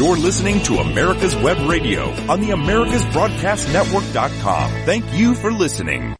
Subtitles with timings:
[0.00, 4.70] You're listening to America's Web Radio on the AmericasBroadcastNetwork.com.
[4.86, 6.16] Thank you for listening.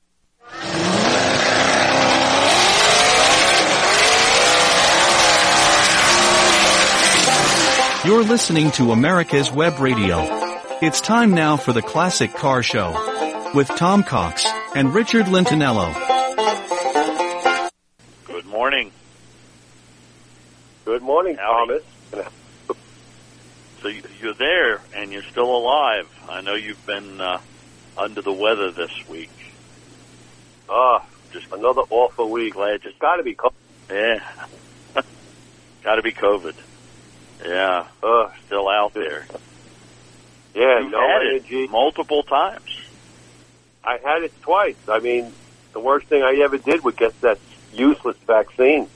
[8.05, 10.27] You're listening to America's Web Radio.
[10.83, 14.45] It's time now for the Classic Car Show with Tom Cox
[14.75, 15.95] and Richard Lentinello.
[18.27, 18.93] Good morning.
[20.85, 21.79] Good morning, Howdy.
[22.11, 22.40] Thomas.
[23.83, 26.07] So you- you're there and you're still alive.
[26.29, 27.39] I know you've been uh,
[27.97, 29.31] under the weather this week.
[30.69, 31.01] Ah,
[31.33, 32.55] Just another awful week.
[32.55, 32.81] glad.
[32.85, 33.51] It's got to be COVID.
[33.91, 35.03] Yeah.
[35.83, 36.55] Got to be COVID.
[37.45, 39.27] Yeah, Uh, still out there.
[40.55, 41.65] yeah, You've no had energy.
[41.65, 42.61] it multiple times.
[43.83, 44.77] I had it twice.
[44.89, 45.35] I mean,
[45.73, 47.39] the worst thing I ever did was get that
[47.71, 48.91] useless vaccine.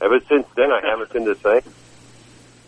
[0.00, 1.74] Ever since then, I haven't been the same.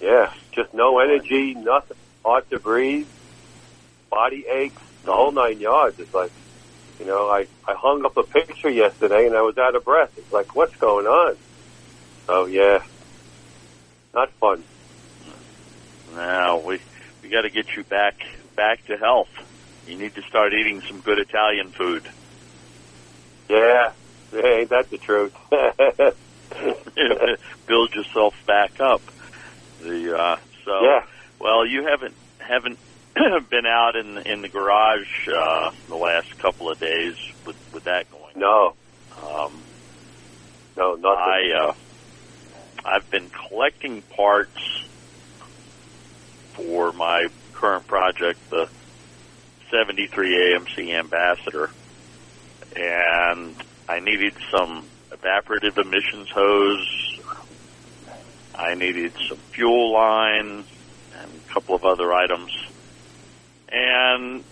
[0.01, 1.97] Yeah, just no energy, nothing.
[2.25, 3.07] Hard to breathe,
[4.11, 5.97] body aches, the whole nine yards.
[5.99, 6.33] It's like,
[6.99, 10.11] you know, I, I hung up a picture yesterday and I was out of breath.
[10.17, 11.37] It's like, what's going on?
[12.27, 12.79] So, yeah,
[14.15, 14.65] not fun.
[16.15, 16.81] Now we
[17.23, 18.15] we got to get you back
[18.57, 19.29] back to health.
[19.87, 22.07] You need to start eating some good Italian food.
[23.51, 23.91] Yeah,
[24.33, 25.33] yeah ain't that the truth?
[27.67, 29.03] Build yourself back up.
[29.85, 31.01] The uh, so yeah.
[31.41, 32.79] Well, you haven't haven't
[33.51, 37.15] been out in in the garage uh, the last couple of days
[37.47, 38.33] with with that going.
[38.37, 38.73] No,
[39.17, 39.63] Um,
[40.77, 41.05] no, nothing.
[41.07, 41.73] I uh,
[42.85, 44.59] I've been collecting parts
[46.55, 48.67] for my current project, the
[49.71, 51.71] 73 AMC Ambassador,
[52.77, 53.57] and
[53.89, 57.14] I needed some evaporative emissions hose.
[58.57, 60.65] I needed some fuel line
[61.19, 62.53] and a couple of other items.
[63.69, 64.45] And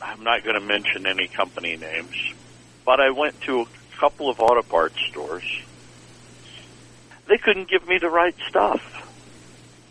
[0.00, 2.16] I'm not going to mention any company names,
[2.84, 3.66] but I went to a
[3.98, 5.44] couple of auto parts stores.
[7.26, 8.82] They couldn't give me the right stuff.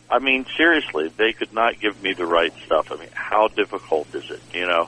[0.09, 2.91] I mean, seriously, they could not give me the right stuff.
[2.91, 4.41] I mean, how difficult is it?
[4.53, 4.87] You know,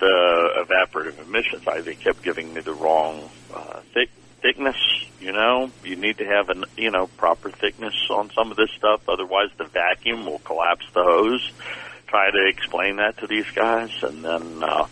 [0.00, 1.66] the evaporative emissions.
[1.66, 4.10] I they kept giving me the wrong uh, thick
[4.42, 4.76] thickness.
[5.20, 8.70] You know, you need to have an you know proper thickness on some of this
[8.76, 9.08] stuff.
[9.08, 11.52] Otherwise, the vacuum will collapse the hose.
[12.06, 14.86] Try to explain that to these guys, and then uh,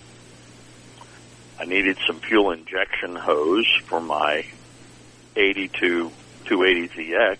[1.58, 4.44] I needed some fuel injection hose for my
[5.34, 6.12] 82
[6.44, 7.38] 280ZX.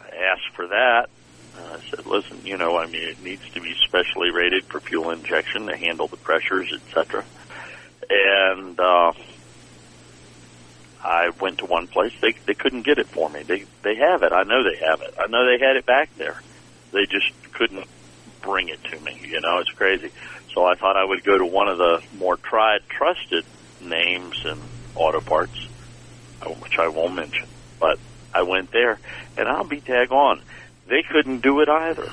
[0.00, 1.08] I asked for that.
[1.56, 4.80] Uh, I said, listen, you know, I mean, it needs to be specially rated for
[4.80, 7.24] fuel injection to handle the pressures, etc.
[8.10, 9.12] And uh,
[11.02, 12.12] I went to one place.
[12.20, 13.42] They they couldn't get it for me.
[13.42, 14.32] They they have it.
[14.32, 15.14] I know they have it.
[15.18, 16.40] I know they had it back there.
[16.92, 17.86] They just couldn't
[18.42, 19.20] bring it to me.
[19.28, 20.10] You know, it's crazy.
[20.54, 23.44] So I thought I would go to one of the more tried, trusted
[23.80, 24.58] names in
[24.94, 25.68] auto parts,
[26.42, 27.46] uh, which I won't mention.
[27.78, 27.98] But
[28.32, 28.98] I went there,
[29.36, 30.40] and I'll be tag on.
[30.88, 32.10] They couldn't do it either.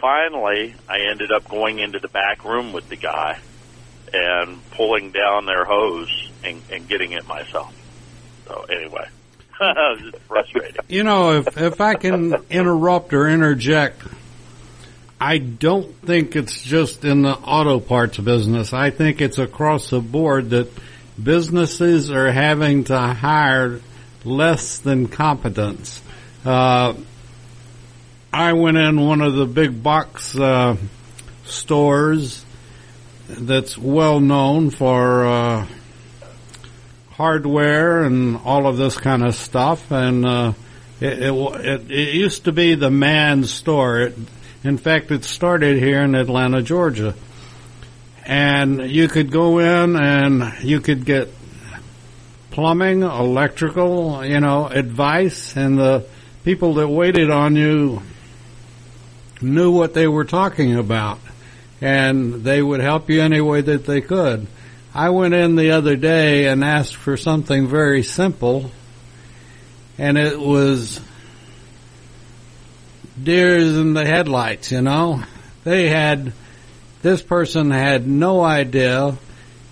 [0.00, 3.38] Finally, I ended up going into the back room with the guy
[4.12, 7.74] and pulling down their hose and, and getting it myself.
[8.48, 9.06] So anyway,
[10.00, 10.80] just frustrating.
[10.88, 14.02] You know, if if I can interrupt or interject,
[15.20, 18.72] I don't think it's just in the auto parts business.
[18.72, 20.70] I think it's across the board that
[21.22, 23.80] businesses are having to hire
[24.24, 26.00] less than competence.
[26.44, 26.94] Uh,
[28.32, 30.76] I went in one of the big box uh,
[31.44, 32.44] stores
[33.28, 35.66] that's well known for uh,
[37.18, 40.52] hardware and all of this kind of stuff, and uh,
[41.00, 44.00] it, it, it used to be the man's store.
[44.02, 44.16] It,
[44.62, 47.14] in fact, it started here in Atlanta, Georgia,
[48.24, 51.28] and you could go in and you could get
[52.52, 56.06] plumbing, electrical, you know, advice, and the
[56.44, 58.00] people that waited on you
[59.40, 61.18] knew what they were talking about,
[61.80, 64.46] and they would help you any way that they could.
[64.98, 68.72] I went in the other day and asked for something very simple,
[69.96, 71.00] and it was
[73.22, 75.22] deers in the headlights, you know.
[75.62, 76.32] They had,
[77.02, 79.16] this person had no idea,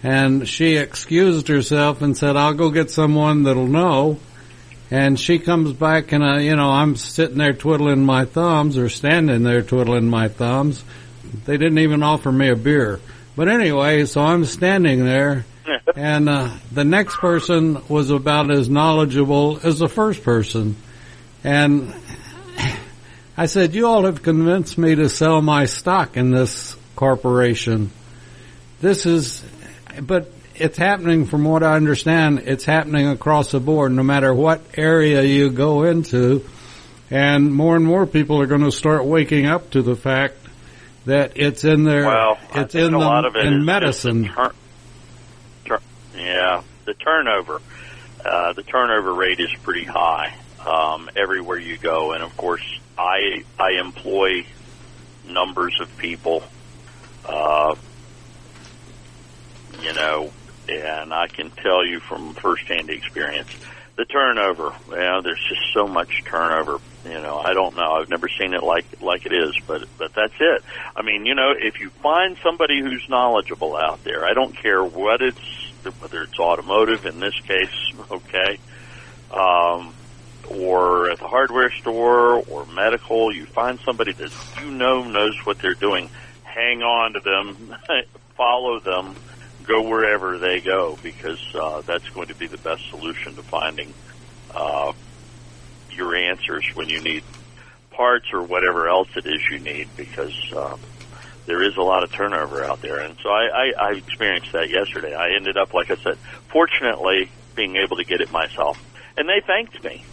[0.01, 4.21] and she excused herself and said, I'll go get someone that'll know.
[4.93, 8.89] And she comes back and, I, you know, I'm sitting there twiddling my thumbs or
[8.89, 10.85] standing there twiddling my thumbs.
[11.47, 13.01] They didn't even offer me a beer.
[13.37, 15.45] But anyway, so I'm standing there
[15.97, 20.77] and uh, the next person was about as knowledgeable as the first person.
[21.45, 21.95] And
[23.37, 27.91] I said, you all have convinced me to sell my stock in this corporation.
[28.81, 29.45] This is,
[30.01, 34.63] but it's happening from what I understand, it's happening across the board, no matter what
[34.77, 36.45] area you go into.
[37.11, 40.37] And more and more people are going to start waking up to the fact
[41.07, 44.25] that it's in their, Well, I it's think in a lot of it in medicine.
[44.29, 44.53] turn-
[45.65, 45.81] tur-
[46.17, 47.61] yeah, the turnover.
[48.25, 50.35] Uh, the turnover rate is pretty high
[50.67, 52.63] um, everywhere you go, and of course,
[52.99, 54.45] I I employ
[55.29, 56.43] numbers of people.
[57.25, 57.75] Uh,
[59.81, 60.33] you know,
[60.69, 63.49] and I can tell you from firsthand experience,
[63.97, 64.73] the turnover.
[64.91, 66.81] You know, there's just so much turnover.
[67.07, 68.01] You know, I don't know.
[68.03, 70.63] I've never seen it like like it is, but but that's it.
[70.97, 74.83] I mean, you know, if you find somebody who's knowledgeable out there, I don't care
[74.83, 75.39] what it's
[76.01, 77.77] whether it's automotive in this case,
[78.11, 78.59] okay,
[79.31, 79.95] um,
[80.49, 84.31] or at the hardware store or medical, you find somebody that
[84.61, 86.11] you know knows what they're doing.
[86.43, 87.77] Hang on to them,
[88.37, 89.17] follow them,
[89.63, 93.95] go wherever they go because uh, that's going to be the best solution to finding
[94.55, 94.93] uh,
[95.97, 97.23] your answers when you need
[97.91, 100.77] parts or whatever else it is you need because uh,
[101.47, 103.01] there is a lot of turnover out there.
[103.01, 105.15] And so I, I, I experienced that yesterday.
[105.15, 106.19] I ended up, like I said,
[106.53, 108.77] fortunately being able to get it myself.
[109.17, 110.05] And they thanked me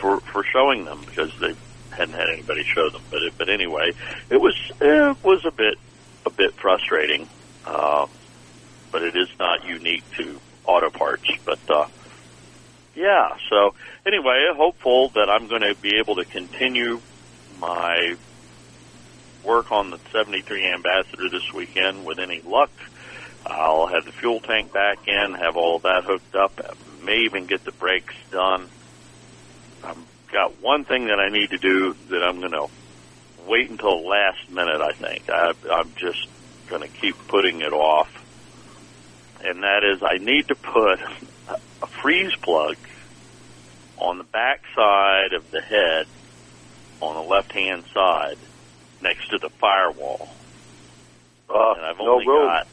[0.00, 1.54] for, for showing them because they
[1.90, 3.02] hadn't had anybody show them.
[3.10, 3.92] But, it, but anyway,
[4.30, 5.74] it was, it was a bit,
[6.26, 7.28] a bit frustrating.
[7.64, 8.06] Uh,
[8.92, 11.24] but it is not unique to auto parts.
[11.44, 11.86] But uh,
[13.00, 13.74] yeah, so
[14.06, 17.00] anyway, hopeful that I'm going to be able to continue
[17.58, 18.14] my
[19.44, 22.70] work on the 73 Ambassador this weekend with any luck.
[23.46, 26.52] I'll have the fuel tank back in, have all of that hooked up,
[27.02, 28.68] may even get the brakes done.
[29.82, 29.96] I've
[30.30, 32.66] got one thing that I need to do that I'm going to
[33.48, 35.30] wait until last minute, I think.
[35.30, 36.28] I, I'm just
[36.68, 38.10] going to keep putting it off
[39.42, 41.00] and that is I need to put
[41.48, 42.76] a freeze plug
[44.00, 46.06] on the back side of the head
[47.00, 48.38] on the left hand side
[49.02, 50.28] next to the firewall.
[51.48, 52.48] Uh, And I've no only room.
[52.48, 52.66] got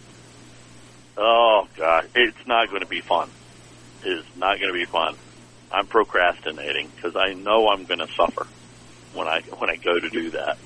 [1.18, 3.32] Oh god, it's not going to be fun.
[4.06, 5.16] It is not going to be fun.
[5.72, 8.48] I'm procrastinating because I know I'm going to suffer
[9.14, 10.58] when I when I go to do that.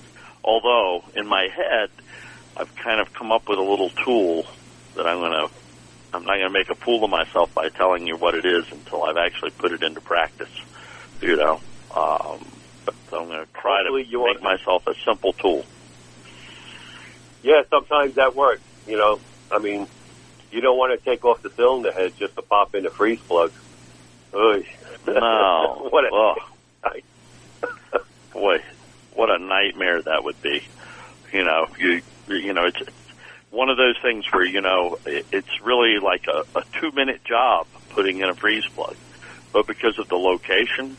[0.44, 1.90] Although in my head,
[2.58, 4.44] I've kind of come up with a little tool
[4.96, 5.48] that I'm going to.
[6.14, 8.66] I'm not going to make a fool of myself by telling you what it is
[8.72, 10.50] until I've actually put it into practice.
[11.22, 11.62] You know,
[11.96, 12.46] um,
[12.86, 15.66] but I'm going to try Hopefully to make myself a simple tool.
[17.44, 18.62] Yeah, sometimes that works.
[18.88, 19.20] You know,
[19.52, 19.88] I mean,
[20.52, 23.20] you don't want to take off the cylinder head just to pop in the freeze
[23.20, 23.52] plug.
[24.34, 24.66] Oy.
[25.08, 27.02] No, what a, Ugh.
[28.34, 28.58] boy,
[29.14, 30.64] what a nightmare that would be.
[31.32, 32.82] You know, you you know, it's
[33.52, 37.24] one of those things where you know it, it's really like a, a two minute
[37.24, 38.96] job putting in a freeze plug,
[39.54, 40.98] but because of the location,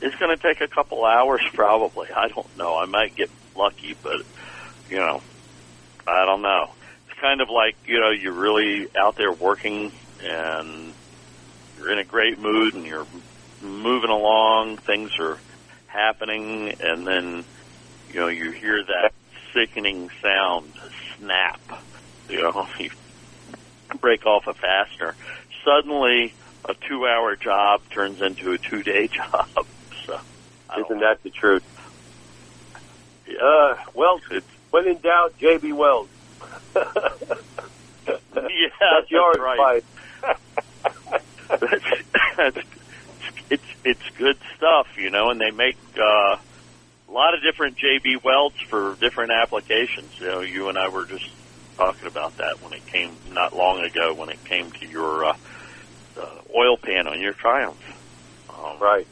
[0.00, 2.08] it's going to take a couple hours probably.
[2.14, 2.76] I don't know.
[2.76, 4.22] I might get lucky, but
[4.90, 5.22] you know,
[6.06, 6.70] I don't know.
[7.08, 9.92] It's kind of like you know you're really out there working
[10.22, 10.92] and
[11.78, 13.06] you're in a great mood and you're
[13.62, 15.38] moving along, things are
[15.86, 17.44] happening, and then
[18.12, 19.12] you know you hear that
[19.52, 20.72] sickening sound,
[21.20, 21.60] snap.
[22.28, 22.90] You know, you
[24.00, 25.14] break off a fastener.
[25.64, 26.34] Suddenly,
[26.68, 29.66] a two-hour job turns into a two-day job.
[30.06, 30.18] So,
[30.80, 31.00] Isn't know.
[31.00, 31.62] that the truth?
[33.28, 36.08] Uh, well, It's- when in doubt, JB Weld.
[36.76, 36.84] yeah,
[38.80, 39.82] That's your right.
[41.50, 41.84] that's,
[42.36, 42.56] that's
[43.50, 46.36] it's it's good stuff, you know, and they make uh,
[47.10, 50.14] a lot of different JB welds for different applications.
[50.20, 51.26] You know, you and I were just
[51.76, 55.32] talking about that when it came not long ago when it came to your uh,
[56.16, 57.80] uh, oil pan on your Triumph.
[58.48, 59.06] Um, Right.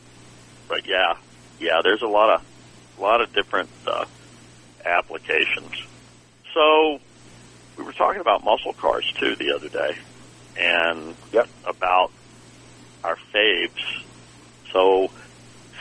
[0.69, 1.15] But yeah,
[1.59, 2.41] yeah, there's a lot of
[2.99, 4.05] a lot of different uh,
[4.87, 5.73] applications.
[6.55, 6.99] So
[7.77, 9.93] we were talking about muscle cars too the other day,
[10.57, 11.47] and Yep.
[11.67, 12.09] about
[13.05, 13.85] our faves.
[14.73, 15.09] So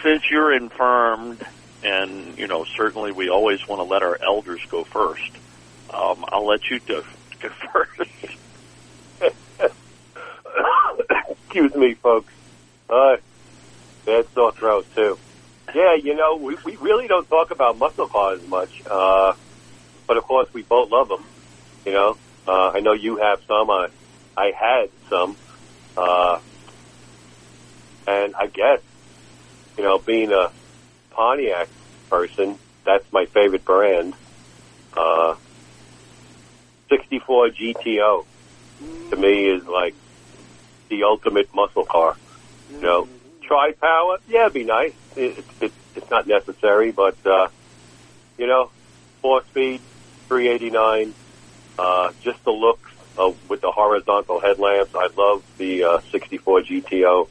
[0.03, 1.41] since you're infirmed,
[1.83, 5.31] and you know certainly we always want to let our elders go first.
[5.93, 7.03] Um, I'll let you go,
[7.41, 8.01] go first.
[11.29, 12.33] Excuse me, folks.
[12.89, 13.17] Uh,
[14.05, 15.17] bad sore throat too.
[15.73, 19.33] Yeah, you know, we, we really don't talk about muscle cars much, uh,
[20.07, 21.23] but of course we both love them.
[21.85, 22.17] You know,
[22.47, 23.69] uh, I know you have some.
[23.69, 23.89] I,
[24.35, 25.35] I had some,
[25.97, 26.39] uh,
[28.07, 28.79] and I guess,
[29.77, 30.51] you know, being a
[31.17, 31.67] Pontiac
[32.11, 34.13] person, that's my favorite brand.
[34.95, 35.35] Uh,
[36.89, 38.23] 64 GTO
[39.09, 39.95] to me is like
[40.89, 42.15] the ultimate muscle car.
[42.69, 43.07] You know,
[43.41, 44.93] tri power, yeah, it'd be nice.
[45.15, 47.47] It, it, it's not necessary, but uh,
[48.37, 48.69] you know,
[49.23, 49.81] four speed,
[50.27, 51.15] 389.
[51.79, 54.93] Uh, just the looks of, with the horizontal headlamps.
[54.93, 57.27] I love the uh, 64 GTO.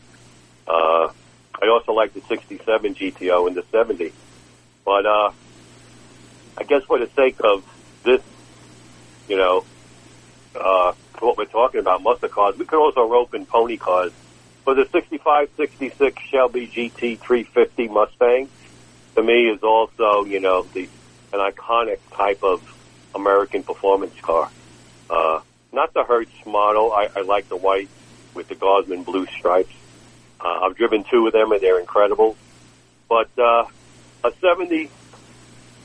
[0.66, 1.09] Uh,
[1.60, 4.12] I also like the 67 GTO and the 70.
[4.84, 5.32] But uh,
[6.56, 7.64] I guess for the sake of
[8.04, 8.22] this,
[9.28, 9.64] you know,
[10.54, 14.12] uh, what we're talking about, muscle cars, we could also rope in pony cars.
[14.64, 18.48] For the 65, 66 Shelby GT 350 Mustang,
[19.14, 20.88] to me is also, you know, the
[21.32, 22.62] an iconic type of
[23.14, 24.50] American performance car.
[25.10, 25.40] Uh,
[25.72, 26.92] not the Hertz model.
[26.92, 27.88] I, I like the white
[28.34, 29.75] with the Guardsman blue stripes.
[30.46, 32.36] Uh, I've driven two of them and they're incredible.
[33.08, 33.66] But uh,
[34.22, 34.90] a 70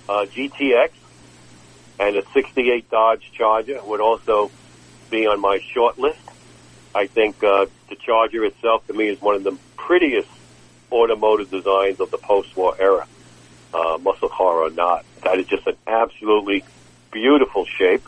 [0.07, 0.91] uh, GTX
[1.99, 4.51] and a 68 Dodge Charger would also
[5.09, 6.19] be on my short list.
[6.93, 10.29] I think uh, the Charger itself, to me, is one of the prettiest
[10.91, 13.07] automotive designs of the post-war era,
[13.73, 15.05] uh, muscle car or not.
[15.23, 16.63] That is just an absolutely
[17.11, 18.05] beautiful shape.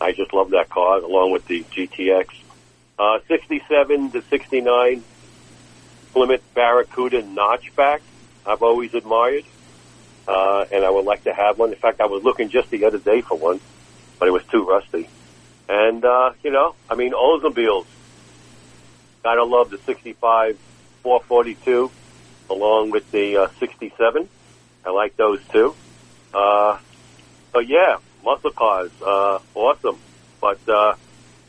[0.00, 2.28] I just love that car, along with the GTX.
[2.96, 5.02] Uh, 67 to 69
[6.14, 7.98] Plymouth Barracuda notchback,
[8.46, 9.42] I've always admired,
[10.28, 11.72] uh, and I would like to have one.
[11.72, 13.60] In fact, I was looking just the other day for one,
[14.20, 15.08] but it was too rusty.
[15.68, 17.86] And, uh, you know, I mean, Oldsmobiles.
[19.24, 20.58] Gotta love the 65
[21.02, 21.90] 442
[22.50, 24.28] along with the uh, 67.
[24.86, 25.74] I like those too.
[26.32, 26.78] Uh,
[27.52, 29.98] so yeah, muscle cars, uh, awesome.
[30.40, 30.94] But, uh,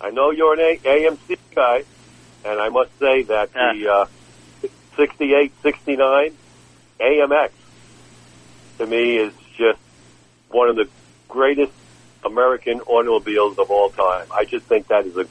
[0.02, 1.84] I know you're an A- AMC guy,
[2.46, 4.06] and I must say that the, uh,
[4.96, 6.36] 68, 69
[7.00, 7.52] AMX
[8.78, 9.80] to me is just
[10.50, 10.88] one of the
[11.28, 11.74] greatest
[12.24, 14.28] American automobiles of all time.
[14.32, 15.28] I just think that is a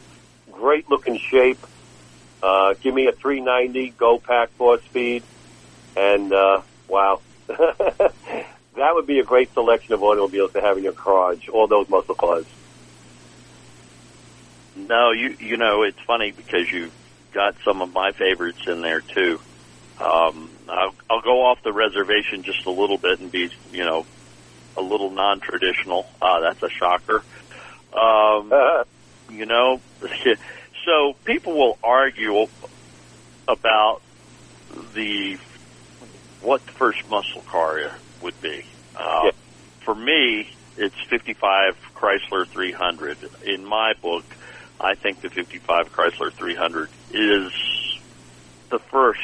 [0.53, 1.59] great looking shape.
[2.43, 5.23] Uh, give me a 390 Go Pack four speed,
[5.97, 8.15] and uh, wow, that
[8.77, 11.49] would be a great selection of automobiles to have in your garage.
[11.49, 12.47] All those muscle cars.
[14.77, 16.91] No, you you know it's funny because you
[17.33, 19.41] got some of my favorites in there too.
[19.99, 24.05] Um, I'll, I'll go off the reservation just a little bit and be you know
[24.77, 26.05] a little non-traditional.
[26.21, 27.25] Uh, that's a shocker.
[27.97, 28.51] Um,
[29.31, 29.83] you know,
[30.87, 32.47] so people will argue
[33.49, 33.99] about
[34.71, 35.37] the
[36.41, 37.77] what the first muscle car
[38.21, 38.61] would be.
[38.95, 39.31] Uh, Yeah.
[39.85, 40.47] For me,
[40.77, 43.19] it's 55 Chrysler 300.
[43.45, 44.25] In my book,
[44.81, 47.53] I think the 55 Chrysler 300 is
[48.71, 49.21] the first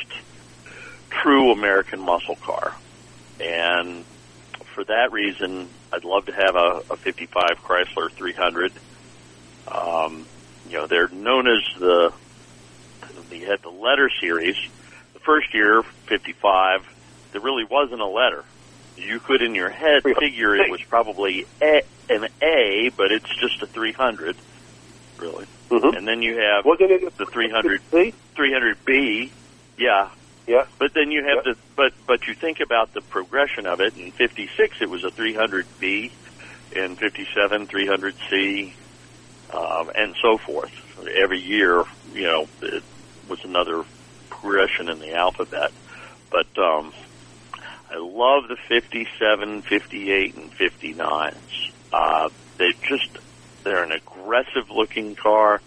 [1.23, 2.73] true American muscle car.
[3.41, 4.05] And
[4.75, 8.73] for that reason, I'd love to have a, a 55 Chrysler 300.
[9.71, 10.27] Um,
[10.69, 12.11] you know, they're known as the,
[13.31, 14.57] they had the letter series.
[15.15, 16.81] The first year, 55,
[17.33, 18.45] there really wasn't a letter.
[18.97, 23.63] You could in your head figure it was probably a, an A, but it's just
[23.63, 24.37] a 300,
[25.19, 25.47] really.
[25.71, 25.97] Mhm.
[25.97, 27.81] And then you have Wasn't it the 300
[28.37, 29.31] 300B,
[29.79, 30.09] yeah.
[30.51, 30.67] Yeah.
[30.81, 31.53] But then you have Yeah.
[31.53, 33.95] the but but you think about the progression of it.
[33.95, 36.13] In '56, it was a 300B.
[36.73, 38.75] In '57, 300C,
[39.55, 40.73] um, and so forth.
[41.17, 42.85] Every year, you know, it
[43.27, 43.85] was another
[44.29, 45.71] progression in the alphabet.
[46.31, 46.93] But um,
[47.91, 51.49] I love the 57, 58, and 59s.
[51.93, 52.29] Uh,
[52.59, 53.19] they just
[53.65, 55.63] they're an aggressive looking car.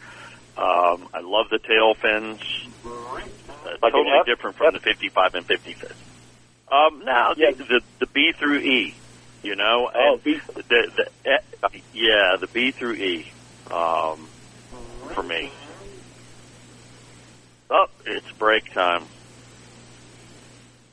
[0.57, 2.41] Um, I love the tail fins.
[3.65, 5.91] Uh, Like totally F- different from F- the 55 and 55.
[6.71, 7.51] Um, now Yeah.
[7.51, 8.93] the, the the B through E,
[9.43, 10.63] you know, Oh, and B- the,
[10.95, 11.09] the
[11.93, 13.31] yeah the B through E,
[13.71, 14.27] um,
[15.13, 15.51] for me.
[17.69, 19.03] Oh, it's break time.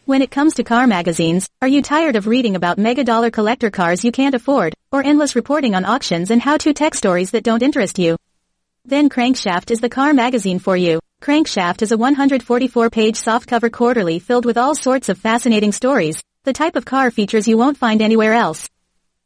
[0.06, 3.70] When it comes to car magazines, are you tired of reading about mega dollar collector
[3.70, 7.62] cars you can't afford, or endless reporting on auctions and how-to tech stories that don't
[7.62, 8.16] interest you?
[8.84, 10.98] Then Crankshaft is the car magazine for you.
[11.20, 16.76] Crankshaft is a 144-page softcover quarterly filled with all sorts of fascinating stories, the type
[16.76, 18.70] of car features you won't find anywhere else.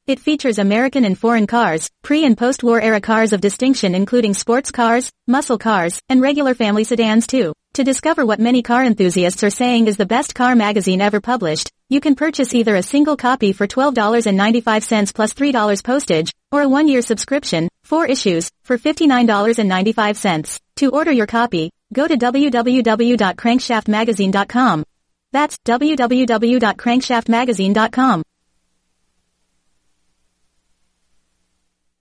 [0.08, 4.72] It features American and foreign cars, pre- and post-war era cars of distinction including sports
[4.72, 7.52] cars, muscle cars, and regular family sedans too.
[7.74, 11.70] To discover what many car enthusiasts are saying is the best car magazine ever published,
[11.88, 17.02] you can purchase either a single copy for $12.95 plus $3 postage, or a one-year
[17.02, 20.58] subscription, four issues, for $59.95.
[20.76, 24.84] To order your copy, go to www.crankshaftmagazine.com.
[25.32, 28.22] That's www.crankshaftmagazine.com.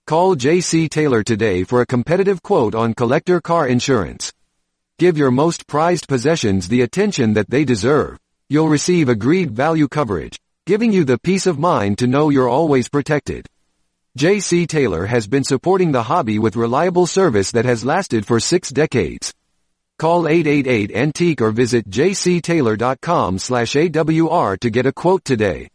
[0.06, 0.90] Call J.C.
[0.90, 4.30] Taylor today for a competitive quote on collector car insurance.
[4.98, 8.18] Give your most prized possessions the attention that they deserve.
[8.50, 12.90] You'll receive agreed value coverage, giving you the peace of mind to know you're always
[12.90, 13.46] protected.
[14.16, 14.66] J.C.
[14.66, 19.32] Taylor has been supporting the hobby with reliable service that has lasted for six decades.
[19.98, 25.68] Call 888-ANTIQUE or visit jctaylor.com slash AWR to get a quote today.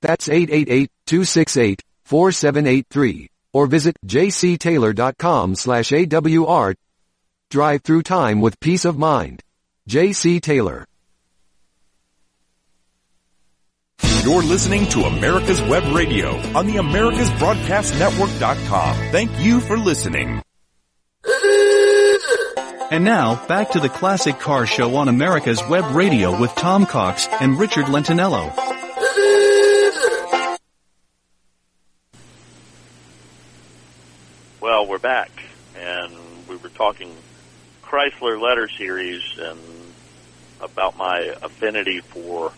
[0.00, 6.76] That's 888-268-4783 or visit jctaylor.com slash AWR.
[7.50, 9.42] Drive through time with peace of mind.
[9.88, 10.38] J.C.
[10.38, 10.86] Taylor.
[14.22, 18.96] You're listening to America's Web Radio on the AmericasBroadcastNetwork.com.
[19.10, 20.42] Thank you for listening.
[22.90, 27.28] And now, back to the Classic Car Show on America's Web Radio with Tom Cox
[27.40, 28.52] and Richard Lentinello.
[34.60, 35.30] Well, we're back,
[35.78, 36.12] and
[36.48, 37.14] we were talking
[37.84, 39.60] Chrysler letter series and
[40.60, 42.52] about my affinity for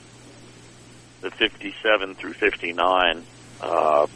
[1.20, 3.22] the 57 through 59
[3.60, 4.06] uh,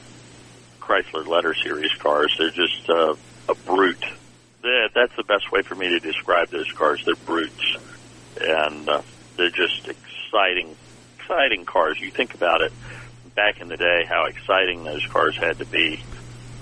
[0.81, 2.35] Chrysler letter series cars.
[2.39, 3.17] They're just uh,
[3.51, 4.03] a brute.
[4.67, 7.05] That, that's the best way for me to describe those cars.
[7.05, 7.77] They're brutes,
[8.41, 9.03] and uh,
[9.37, 10.75] they're just exciting,
[11.19, 12.01] exciting cars.
[12.01, 12.73] You think about it.
[13.37, 16.03] Back in the day, how exciting those cars had to be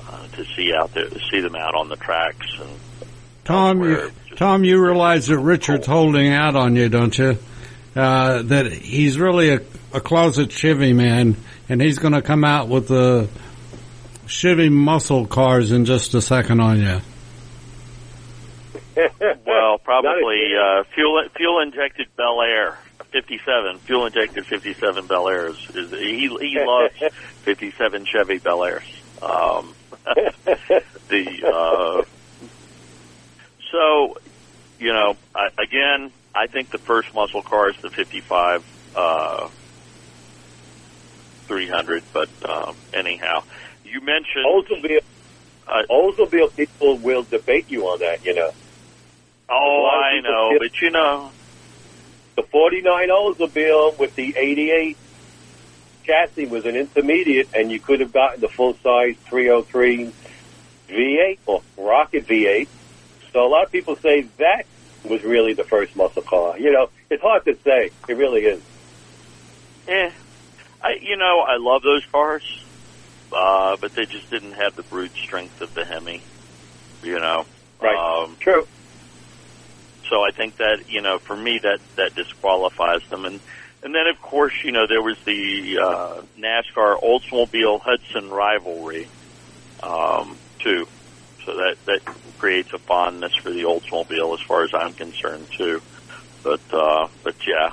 [0.00, 2.46] uh, to see out there, to see them out on the tracks.
[2.60, 2.70] And
[3.44, 7.38] Tom, you, Tom, you realize that Richard's holding out on you, don't you?
[7.96, 9.60] Uh, that he's really a,
[9.94, 11.36] a closet Chevy man,
[11.70, 13.28] and he's going to come out with the
[14.26, 17.00] Chevy muscle cars in just a second on you.
[19.46, 22.78] Well, probably uh, fuel fuel injected Bel Air,
[23.10, 25.56] fifty seven fuel injected fifty seven Bel Airs.
[25.74, 26.94] Is, he he loves
[27.42, 28.84] fifty seven Chevy Bel Airs.
[29.22, 29.74] Um,
[31.08, 32.04] the uh,
[33.70, 34.18] so
[34.78, 39.48] you know I, again, I think the first muscle car is the fifty five uh,
[41.46, 42.02] three hundred.
[42.12, 43.42] But um, anyhow,
[43.84, 45.02] you mentioned Oldsmobile,
[45.68, 48.52] uh, Oldsmobile people will debate you on that, you know.
[49.48, 51.30] Oh, a lot of I know, feel- but you know.
[52.36, 54.96] The 49 Oldsmobile with the 88
[56.04, 60.12] chassis was an intermediate, and you could have gotten the full-size 303
[60.88, 62.66] V8 or rocket V8.
[63.32, 64.66] So a lot of people say that
[65.04, 66.58] was really the first muscle car.
[66.58, 67.90] You know, it's hard to say.
[68.08, 68.62] It really is.
[69.86, 70.10] Eh,
[70.82, 72.42] I you know I love those cars,
[73.32, 76.20] uh, but they just didn't have the brute strength of the Hemi.
[77.02, 77.44] You know,
[77.80, 77.96] Right.
[78.24, 78.66] Um, True.
[80.10, 83.40] So I think that you know for me that that disqualifies them, and
[83.82, 89.10] and then of course you know there was the uh, NASCAR Oldsmobile Hudson rivalry
[89.82, 90.86] um, too.
[91.46, 92.00] So that that
[92.38, 95.80] creates a fondness for the Oldsmobile as far as I'm concerned too.
[96.42, 97.70] But uh, but yeah,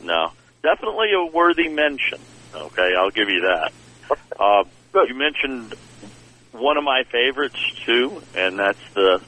[0.00, 0.28] no,
[0.62, 2.26] definitely a worthy mention.
[2.54, 3.70] Okay, I'll give you that.
[4.38, 4.64] Uh,
[5.06, 5.74] you mentioned
[6.52, 9.20] one of my favorites too, and that's the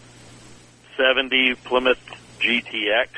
[0.99, 1.97] 70 Plymouth
[2.47, 3.09] GTX.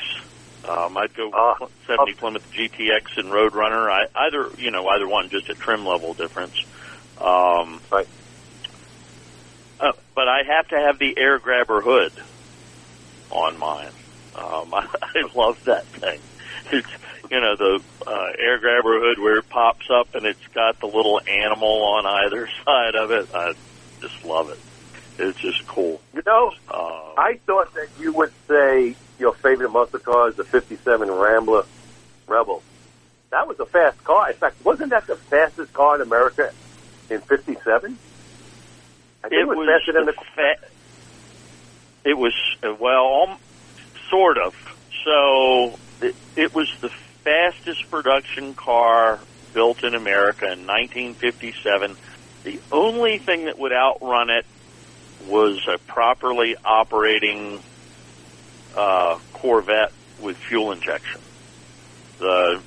[0.68, 1.56] Um, I'd go Ah.
[1.86, 3.90] 70 Plymouth GTX and Roadrunner.
[3.90, 6.54] I, either you know either one, just a trim level difference.
[7.20, 8.08] Um, Right.
[9.80, 12.12] uh, but I have to have the air grabber hood
[13.30, 13.92] on mine.
[14.34, 16.20] Um, I, I love that thing.
[16.72, 16.88] It's
[17.30, 20.86] you know the uh, air grabber hood where it pops up and it's got the
[20.86, 23.28] little animal on either side of it.
[23.34, 23.52] I
[24.00, 24.60] just love it.
[25.18, 26.00] It's just cool.
[26.14, 30.44] You know, Uh, I thought that you would say your favorite muscle car is the
[30.44, 31.64] 57 Rambler
[32.26, 32.62] Rebel.
[33.30, 34.30] That was a fast car.
[34.30, 36.52] In fact, wasn't that the fastest car in America
[37.10, 37.98] in 57?
[39.24, 40.12] I think it, was, faster than the...
[40.12, 40.66] fa-
[42.04, 43.38] it was uh, well, um,
[44.10, 44.54] sort of.
[45.04, 46.90] So it, it was the
[47.24, 49.18] fastest production car
[49.52, 51.96] built in America in 1957.
[52.44, 54.44] The only thing that would outrun it
[55.26, 57.60] was a properly operating
[58.76, 61.20] uh, Corvette with fuel injection.
[62.18, 62.60] The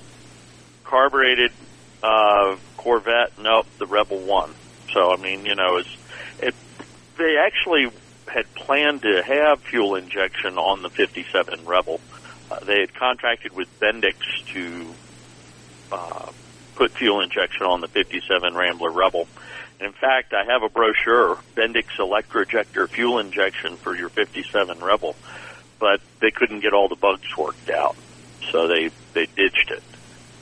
[0.83, 1.51] carbureted
[2.03, 4.53] uh, Corvette, nope, the Rebel won.
[4.93, 5.97] So I mean, you know, it's
[6.39, 6.55] it.
[7.17, 7.91] They actually
[8.27, 11.99] had planned to have fuel injection on the 57 Rebel.
[12.51, 14.15] Uh, they had contracted with Bendix
[14.53, 14.93] to
[15.91, 16.31] uh,
[16.75, 19.27] put fuel injection on the 57 Rambler Rebel.
[19.79, 25.15] In fact, I have a brochure, Bendix Electrojector Fuel Injection for your 57 Rebel,
[25.79, 27.95] but they couldn't get all the bugs worked out,
[28.51, 29.83] so they they ditched it.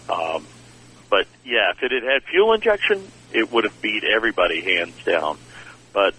[0.09, 0.45] Um,
[1.09, 5.37] but yeah, if it had had fuel injection, it would have beat everybody hands down.
[5.93, 6.13] But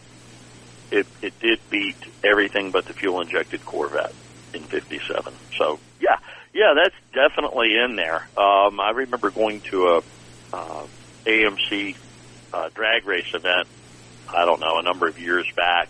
[0.91, 4.15] it it did beat everything but the fuel injected Corvette
[4.55, 5.35] in '57.
[5.59, 6.17] So yeah,
[6.55, 8.23] yeah, that's definitely in there.
[8.37, 10.87] Um, I remember going to a uh,
[11.27, 11.97] AMC
[12.53, 13.69] uh, drag race event.
[14.29, 15.89] I don't know a number of years back,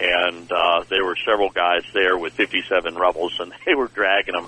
[0.00, 4.46] and uh, there were several guys there with 57 Rebels, and they were dragging them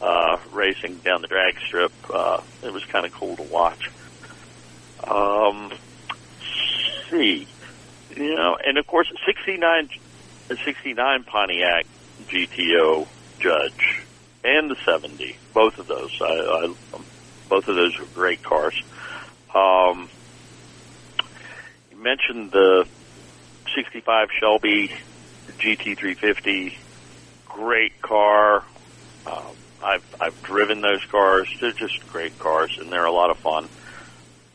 [0.00, 1.92] uh, racing down the drag strip.
[2.12, 3.90] Uh, it was kind of cool to watch.
[5.04, 5.72] Um,
[7.10, 7.46] see,
[8.16, 9.90] you know, and of course, 69,
[10.48, 11.86] 69 Pontiac
[12.26, 13.06] GTO
[13.38, 14.02] Judge
[14.44, 16.16] and the 70, both of those.
[16.20, 16.74] I, I
[17.48, 18.82] both of those were great cars.
[19.54, 20.08] Um,
[21.90, 22.86] you mentioned the
[23.76, 24.90] 65 Shelby
[25.60, 26.72] GT350,
[27.48, 28.62] great car.
[29.26, 31.48] Um, I've I've driven those cars.
[31.60, 33.68] They're just great cars, and they're a lot of fun.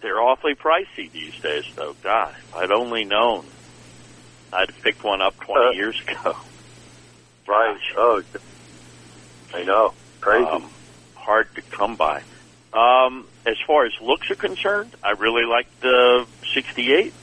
[0.02, 1.93] They're awfully pricey these days, though.
[2.04, 3.45] God, if I'd only known.
[4.52, 6.34] I'd have picked one up 20 Uh, years ago.
[7.45, 7.76] Right.
[7.97, 8.21] Oh,
[9.54, 9.93] I know.
[10.21, 10.47] Crazy.
[10.49, 10.71] Um,
[11.13, 12.21] hard to come by.
[12.71, 17.13] Um, as far as looks are concerned, I really like the 68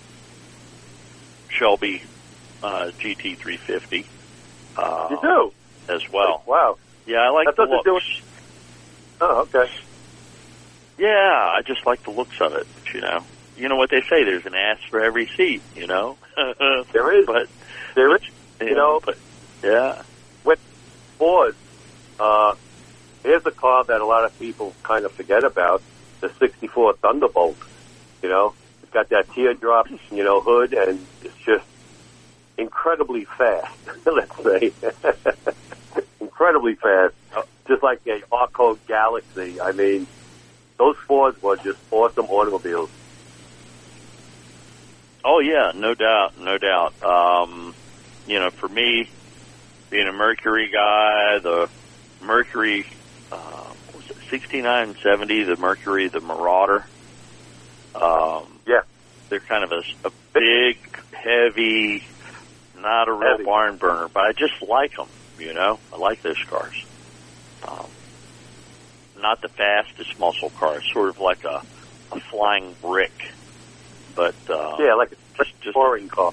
[1.51, 2.03] Shelby
[2.63, 4.05] uh, GT350
[4.77, 5.53] uh, you do?
[5.93, 6.43] as well.
[6.47, 6.77] Wow.
[7.07, 8.07] Yeah, I like I the thought they looks.
[8.07, 8.27] were-
[9.23, 9.71] Oh, okay.
[10.99, 11.09] Yeah,
[11.57, 12.67] I just like the looks of it.
[12.95, 13.25] You know,
[13.57, 14.25] you know what they say.
[14.25, 15.63] There's an ass for every seat.
[15.77, 16.17] You know,
[16.93, 17.27] There is.
[17.27, 17.49] but
[17.95, 18.23] There is.
[18.61, 19.19] you, You know, know- but
[19.63, 20.03] yeah,
[20.45, 20.59] With
[21.19, 21.55] Ford,
[22.19, 22.55] uh,
[23.23, 25.83] here's a car that a lot of people kind of forget about,
[26.21, 27.57] the 64 Thunderbolt.
[28.23, 28.55] You know,
[28.93, 31.65] got that teardrop, you know, hood, and it's just
[32.59, 33.69] incredibly fast,
[34.07, 34.73] let's say.
[36.21, 37.15] incredibly fast.
[37.69, 39.61] Just like a Arco Galaxie.
[39.61, 40.07] I mean,
[40.79, 42.91] those Fords were just awesome automobiles.
[45.25, 46.93] Oh yeah, no doubt, no doubt.
[47.05, 47.75] Um,
[48.27, 49.07] you know, for me,
[49.91, 51.69] being a Mercury guy, the
[52.23, 52.85] Mercury,
[53.31, 56.85] uh, what was it 69, 70, the Mercury, the Marauder.
[57.95, 58.60] Um.
[59.31, 60.77] They're kind of a, a big,
[61.13, 62.03] heavy,
[62.75, 63.45] not a real Heavy.
[63.45, 65.09] barn burner, but I just like them.
[65.39, 66.75] You know, I like those cars.
[67.67, 67.91] Um,
[69.17, 71.65] not the fastest muscle cars, sort of like a,
[72.15, 73.13] a flying brick,
[74.15, 76.33] but uh, Yeah, like a just just touring car.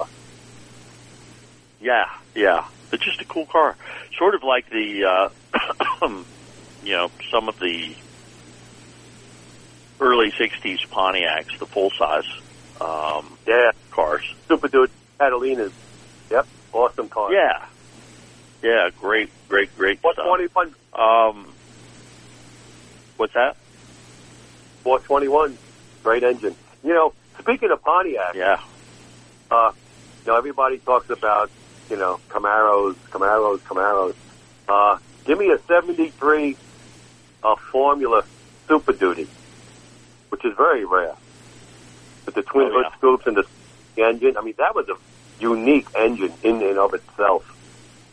[1.80, 2.06] yeah,
[2.36, 2.62] yeah.
[2.92, 3.78] But just a cool car.
[4.18, 6.08] Sort of like the, uh,
[6.82, 7.96] you know, some of the
[10.00, 12.24] early 60s Pontiacs, the full size
[12.82, 14.22] um, Yeah, cars.
[14.48, 15.72] Super Duty Catalinas.
[16.30, 17.32] Yep, awesome car.
[17.34, 17.64] Yeah.
[18.62, 20.16] Yeah, great, great, great stuff.
[20.16, 21.48] 421, Um,
[23.18, 23.56] what's that?
[24.84, 25.58] 421,
[26.04, 26.56] great engine.
[26.84, 28.60] You know, speaking of Pontiac, Yeah.
[29.52, 29.72] uh,
[30.26, 31.50] you know, everybody talks about,
[31.90, 34.16] you know, Camaros, Camaros, Camaros.
[34.68, 36.58] Uh, give me a 73
[37.44, 38.24] uh, Formula
[38.68, 39.28] Super Duty,
[40.30, 41.14] which is very rare.
[42.28, 44.38] With the twin Oh, hood scoops and the engine.
[44.38, 44.96] I mean, that was a
[45.42, 47.44] unique engine in and of itself.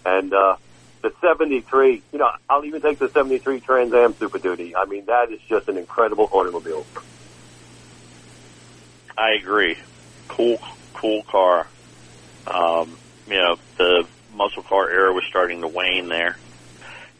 [0.07, 0.57] And, uh,
[1.03, 4.75] the 73, you know, I'll even take the 73 Trans Am Super Duty.
[4.75, 6.87] I mean, that is just an incredible automobile.
[9.19, 9.77] I agree.
[10.29, 10.59] Cool,
[10.95, 11.67] cool car.
[12.47, 12.97] Um,
[13.27, 16.39] you know, the muscle car era was starting to wane there.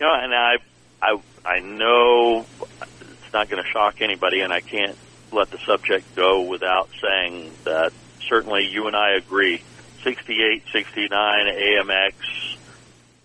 [0.01, 0.55] You know, and I,
[1.03, 4.97] I, I know it's not going to shock anybody, and I can't
[5.35, 7.93] let the subject go without saying that
[8.29, 9.63] certainly you and I agree.
[10.03, 12.13] 68, 69, AMX,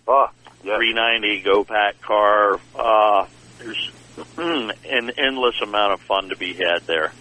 [0.08, 0.28] Oh,
[0.64, 0.76] yeah.
[0.76, 2.58] 390 Go Pack car.
[2.74, 3.26] Uh,
[3.58, 3.90] there's
[4.38, 7.12] an endless amount of fun to be had there,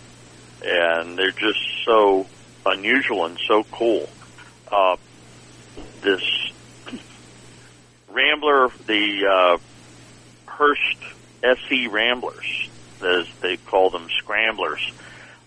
[0.65, 2.25] and they're just so
[2.65, 4.09] unusual and so cool.
[4.71, 4.95] Uh,
[6.01, 6.23] this
[8.09, 9.57] Rambler, the uh,
[10.49, 10.97] Hurst
[11.43, 12.68] SC Ramblers,
[13.01, 14.81] as they call them, Scramblers.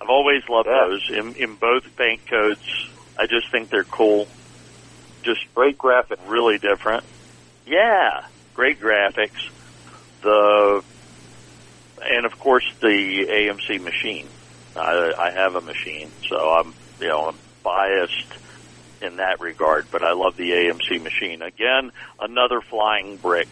[0.00, 0.86] I've always loved Yeah.
[0.88, 2.60] those in, in both bank codes.
[3.18, 4.26] I just think they're cool.
[5.24, 6.18] Just Great graphic.
[6.26, 7.04] really different.
[7.66, 8.22] Yeah,
[8.54, 9.38] great graphics.
[10.22, 10.82] The
[12.00, 14.28] and of course the AMC machine.
[14.74, 18.32] I, I have a machine, so I'm you know I'm biased
[19.00, 19.86] in that regard.
[19.92, 21.42] But I love the AMC machine.
[21.42, 23.50] Again, another flying brick.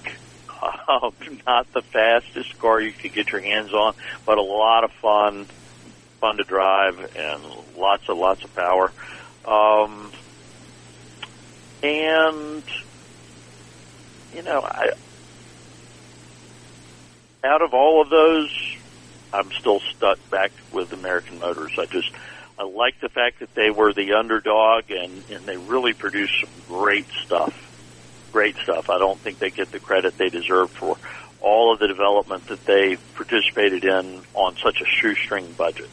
[0.61, 1.11] Uh,
[1.47, 3.95] not the fastest car you could get your hands on,
[4.27, 5.47] but a lot of fun,
[6.21, 7.45] fun to drive, and
[7.77, 8.93] lots of lots of power.
[9.45, 10.13] Um,
[11.83, 12.63] and
[14.33, 14.91] you know, I
[17.45, 18.51] out of all of those,
[19.33, 21.73] I'm still stuck back with American Motors.
[21.79, 22.11] I just
[22.59, 26.63] I like the fact that they were the underdog and and they really produced some
[26.69, 27.55] great stuff.
[28.33, 28.89] Great stuff.
[28.89, 30.97] I don't think they get the credit they deserve for
[31.41, 35.89] all of the development that they participated in on such a shoestring budget.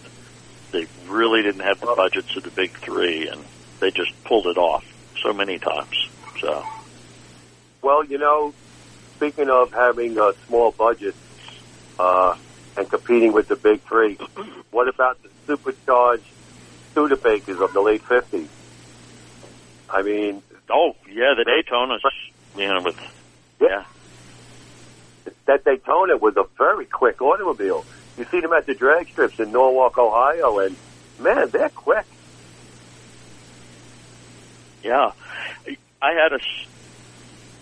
[0.72, 3.44] They really didn't have the budgets of the big three, and
[3.80, 4.86] they just pulled it off
[5.24, 6.08] so many times.
[6.42, 6.64] So,
[7.82, 8.54] Well, you know,
[9.16, 11.16] speaking of having a small budget
[11.98, 12.36] uh,
[12.76, 14.16] and competing with the big three,
[14.72, 16.24] what about the supercharged
[16.94, 18.48] Studebakers of the late 50s?
[19.90, 22.04] I mean, oh yeah, the Daytona's
[22.56, 23.00] you know with
[23.60, 23.86] yeah
[25.46, 27.86] that Daytona was a very quick automobile.
[28.18, 30.76] You see them at the drag strips in Norwalk, Ohio, and
[31.20, 32.06] man, they're quick.
[34.84, 35.12] Yeah,
[36.02, 36.40] I had a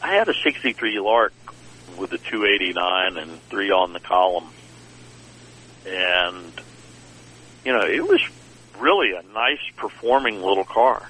[0.02, 1.34] I had a '63 Lark
[1.98, 4.50] with a 289 and three on the column,
[5.86, 6.52] and
[7.64, 8.22] you know it was
[8.80, 11.08] really a nice performing little car.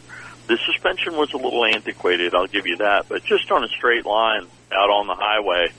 [0.47, 4.05] The suspension was a little antiquated, I'll give you that, but just on a straight
[4.05, 5.69] line out on the highway,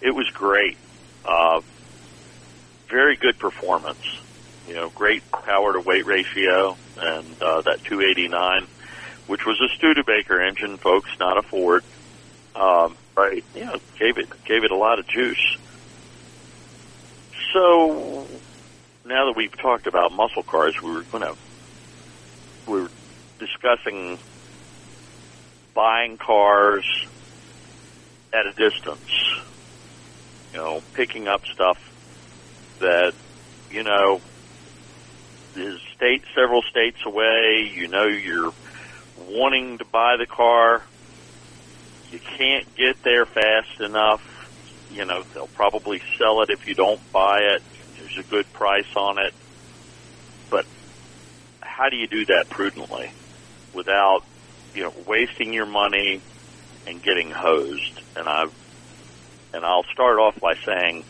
[0.00, 0.76] it was great.
[1.24, 1.62] Uh,
[2.88, 4.20] very good performance.
[4.68, 8.66] You know, great power to weight ratio, and uh, that 289
[9.26, 11.82] which was a Studebaker engine, folks, not a Ford.
[12.54, 13.44] Um, right.
[13.54, 15.56] You know, gave it gave it a lot of juice.
[17.52, 18.26] So
[19.04, 21.36] now that we've talked about muscle cars, we were going to
[22.66, 22.90] we were
[23.46, 24.18] discussing
[25.74, 26.84] buying cars
[28.32, 29.10] at a distance.
[30.52, 31.78] You know, picking up stuff
[32.80, 33.12] that
[33.70, 34.20] you know
[35.56, 37.72] is state several states away.
[37.74, 38.52] You know, you're
[39.18, 40.82] wanting to buy the car.
[42.10, 44.22] You can't get there fast enough.
[44.92, 47.62] You know, they'll probably sell it if you don't buy it.
[47.98, 49.34] There's a good price on it.
[50.50, 50.66] But
[51.60, 53.10] how do you do that prudently
[53.74, 54.24] without,
[54.74, 56.20] you know, wasting your money
[56.86, 58.00] and getting hosed?
[58.16, 58.46] And I
[59.52, 61.04] and I'll start off by saying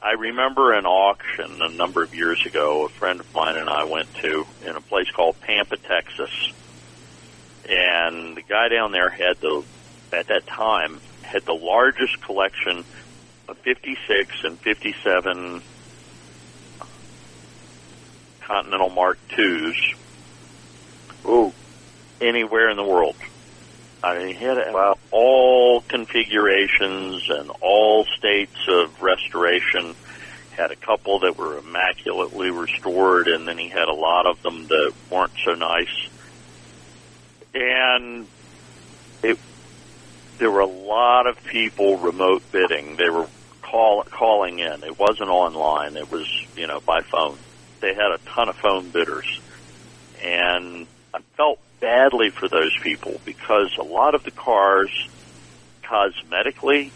[0.00, 3.84] I remember an auction a number of years ago a friend of mine and I
[3.84, 6.52] went to in a place called Pampa, Texas
[7.68, 9.62] and the guy down there had the
[10.12, 12.84] at that time had the largest collection
[13.48, 15.62] of 56 and 57
[18.40, 19.76] Continental Mark IIs
[21.28, 21.52] Ooh,
[22.20, 23.16] anywhere in the world.
[24.02, 24.96] I mean, he had Wow.
[25.10, 29.94] all configurations and all states of restoration.
[30.56, 34.66] Had a couple that were immaculately restored, and then he had a lot of them
[34.66, 36.08] that weren't so nice.
[37.54, 38.26] And
[39.22, 39.38] it,
[40.38, 42.96] there were a lot of people remote bidding.
[42.96, 43.28] They were
[43.62, 44.82] call, calling in.
[44.84, 45.96] It wasn't online.
[45.96, 47.38] It was, you know, by phone.
[47.80, 49.40] They had a ton of phone bidders.
[50.24, 50.86] And
[51.18, 55.08] I felt badly for those people because a lot of the cars
[55.82, 56.92] cosmetically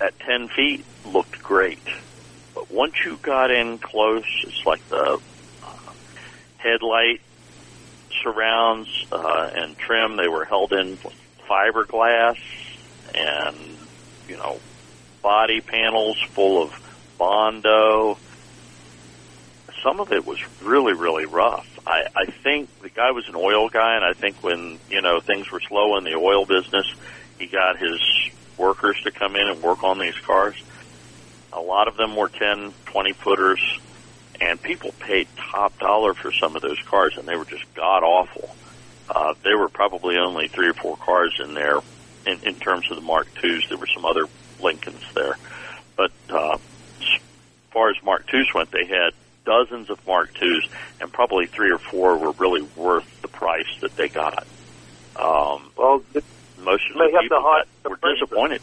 [0.00, 1.78] at 10 feet looked great.
[2.56, 5.20] But once you got in close, it's like the
[5.62, 5.76] uh,
[6.56, 7.20] headlight
[8.22, 10.98] surrounds uh, and trim, they were held in
[11.48, 12.38] fiberglass
[13.14, 13.56] and,
[14.28, 14.58] you know,
[15.22, 16.72] body panels full of
[17.16, 18.18] Bondo.
[19.84, 21.75] Some of it was really, really rough.
[21.86, 25.20] I, I think the guy was an oil guy, and I think when, you know,
[25.20, 26.86] things were slow in the oil business,
[27.38, 28.00] he got his
[28.58, 30.56] workers to come in and work on these cars.
[31.52, 33.60] A lot of them were 10, 20 footers,
[34.40, 38.02] and people paid top dollar for some of those cars, and they were just god
[38.02, 38.54] awful.
[39.08, 41.78] Uh, there were probably only three or four cars in there
[42.26, 43.68] in, in terms of the Mark IIs.
[43.68, 44.24] There were some other
[44.60, 45.36] Lincolns there,
[45.96, 46.58] but uh,
[47.00, 47.20] as
[47.70, 49.12] far as Mark IIs went, they had
[49.46, 50.68] dozens of Mark IIs,
[51.00, 54.46] and probably three or four were really worth the price that they got.
[55.16, 56.02] Um, well,
[56.58, 58.60] most of the people to the were disappointed.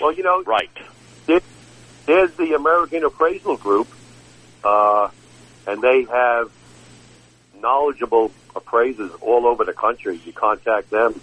[0.00, 0.70] well, you know, Right.
[1.26, 3.88] there's the American Appraisal Group,
[4.64, 5.08] uh,
[5.66, 6.50] and they have
[7.60, 10.20] knowledgeable appraisers all over the country.
[10.24, 11.20] You contact them,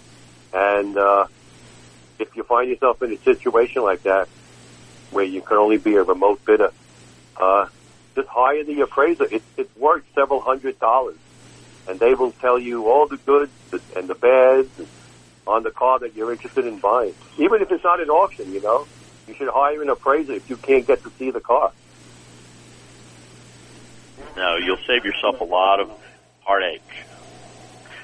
[0.54, 1.26] and uh,
[2.20, 4.28] if you find yourself in a situation like that
[5.12, 6.72] where you can only be a remote bidder,
[7.40, 7.66] uh,
[8.16, 9.26] just hire the appraiser.
[9.26, 11.18] It, it's worth several hundred dollars,
[11.88, 13.52] and they will tell you all the goods
[13.96, 14.90] and the bads
[15.48, 17.14] on the car that you're interested in buying.
[17.38, 18.88] Even if it's not an auction, you know,
[19.28, 21.72] you should hire an appraiser if you can't get to see the car.
[24.36, 25.90] No, you'll save yourself a lot of
[26.44, 26.82] heartache.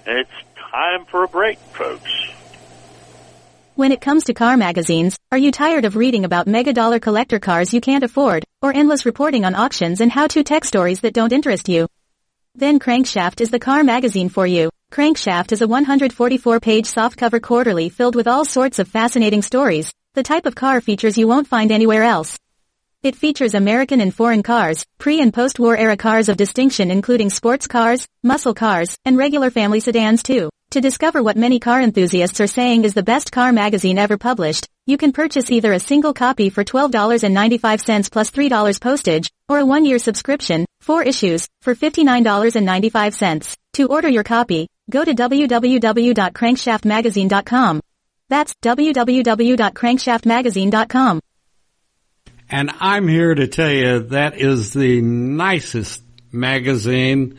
[0.05, 0.29] And it's
[0.71, 2.09] time for a break, folks.
[3.81, 7.39] When it comes to car magazines, are you tired of reading about mega dollar collector
[7.39, 11.33] cars you can't afford, or endless reporting on auctions and how-to tech stories that don't
[11.33, 11.87] interest you?
[12.53, 14.69] Then Crankshaft is the car magazine for you.
[14.91, 20.45] Crankshaft is a 144-page softcover quarterly filled with all sorts of fascinating stories, the type
[20.45, 22.37] of car features you won't find anywhere else.
[23.01, 27.65] It features American and foreign cars, pre- and post-war era cars of distinction including sports
[27.65, 30.51] cars, muscle cars, and regular family sedans too.
[30.71, 34.69] To discover what many car enthusiasts are saying is the best car magazine ever published,
[34.85, 39.99] you can purchase either a single copy for $12.95 plus $3 postage, or a one-year
[39.99, 43.57] subscription, four issues, for $59.95.
[43.73, 47.81] To order your copy, go to www.crankshaftmagazine.com.
[48.29, 51.19] That's www.crankshaftmagazine.com.
[52.49, 57.37] And I'm here to tell you that is the nicest magazine.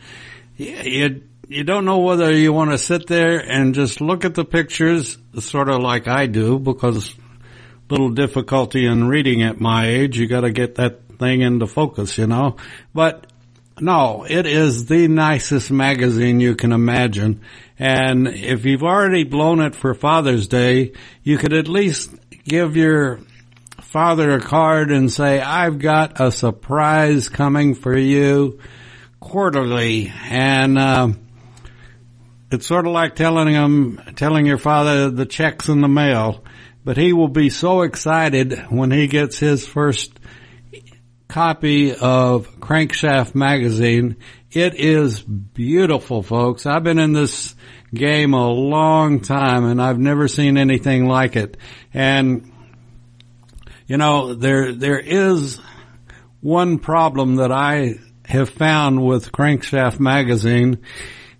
[0.55, 4.43] You, you don't know whether you want to sit there and just look at the
[4.43, 7.13] pictures, sort of like I do, because
[7.89, 10.17] little difficulty in reading at my age.
[10.17, 12.57] You got to get that thing into focus, you know.
[12.93, 13.27] But
[13.79, 17.41] no, it is the nicest magazine you can imagine.
[17.77, 22.11] And if you've already blown it for Father's Day, you could at least
[22.45, 23.19] give your
[23.81, 28.59] father a card and say, I've got a surprise coming for you
[29.19, 30.11] quarterly.
[30.23, 31.09] And, uh,
[32.53, 36.43] it's sort of like telling him, telling your father the check's in the mail,
[36.85, 40.11] but he will be so excited when he gets his first
[41.27, 44.17] copy of Crankshaft magazine.
[44.51, 46.67] It is beautiful, folks.
[46.67, 47.55] I've been in this
[47.93, 51.57] game a long time and I've never seen anything like it.
[51.91, 52.51] And,
[53.87, 55.59] you know, there, there is
[56.39, 60.83] one problem that I have found with Crankshaft magazine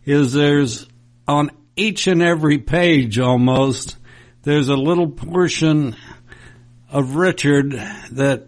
[0.06, 0.88] is there's
[1.28, 3.98] on each and every page almost,
[4.44, 5.96] there's a little portion
[6.90, 7.72] of Richard
[8.12, 8.48] that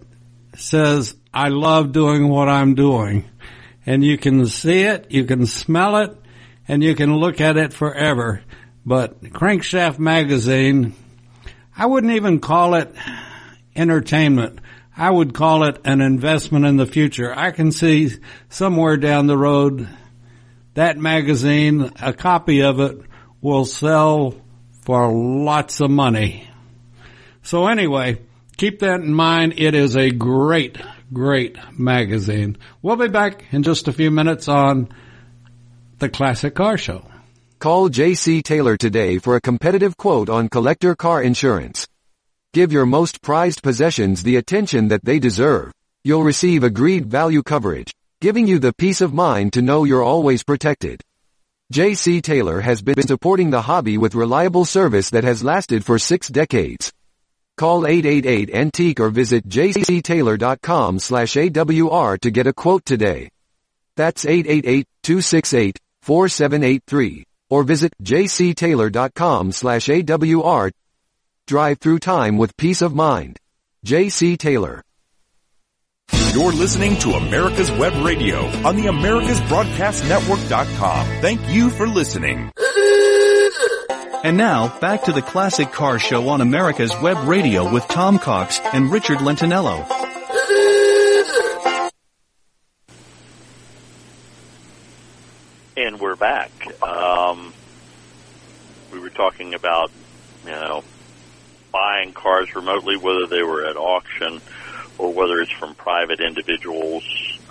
[0.55, 3.25] says, I love doing what I'm doing.
[3.85, 6.17] And you can see it, you can smell it,
[6.67, 8.41] and you can look at it forever.
[8.85, 10.93] But Crankshaft Magazine,
[11.77, 12.93] I wouldn't even call it
[13.75, 14.59] entertainment.
[14.97, 17.33] I would call it an investment in the future.
[17.37, 18.11] I can see
[18.49, 19.89] somewhere down the road
[20.75, 22.99] that magazine, a copy of it
[23.41, 24.35] will sell
[24.81, 26.47] for lots of money.
[27.41, 28.21] So anyway,
[28.57, 29.55] keep that in mind.
[29.57, 30.77] It is a great,
[31.11, 32.57] great magazine.
[32.81, 34.89] We'll be back in just a few minutes on
[35.99, 37.07] the Classic Car Show.
[37.59, 41.87] Call JC Taylor today for a competitive quote on collector car insurance.
[42.53, 45.71] Give your most prized possessions the attention that they deserve.
[46.03, 50.43] You'll receive agreed value coverage, giving you the peace of mind to know you're always
[50.43, 51.01] protected.
[51.73, 56.29] JC Taylor has been supporting the hobby with reliable service that has lasted for six
[56.29, 56.93] decades.
[57.57, 63.29] Call 888 Antique or visit jctaylor.com slash AWR to get a quote today.
[63.95, 70.71] That's 888-268-4783 or visit jctaylor.com slash AWR.
[71.47, 73.37] Drive through time with peace of mind.
[73.85, 74.83] JC Taylor.
[76.11, 81.05] You're listening to America's Web Radio on the AmericasBroadcastNetwork.com.
[81.21, 82.51] Thank you for listening.
[84.23, 88.59] And now, back to the Classic Car Show on America's Web Radio with Tom Cox
[88.73, 89.85] and Richard Lentinello.
[95.77, 96.51] And we're back.
[96.81, 97.53] Um,
[98.93, 99.91] we were talking about,
[100.45, 100.83] you know,
[101.71, 104.39] buying cars remotely, whether they were at auction
[104.97, 107.03] or whether it's from private individuals.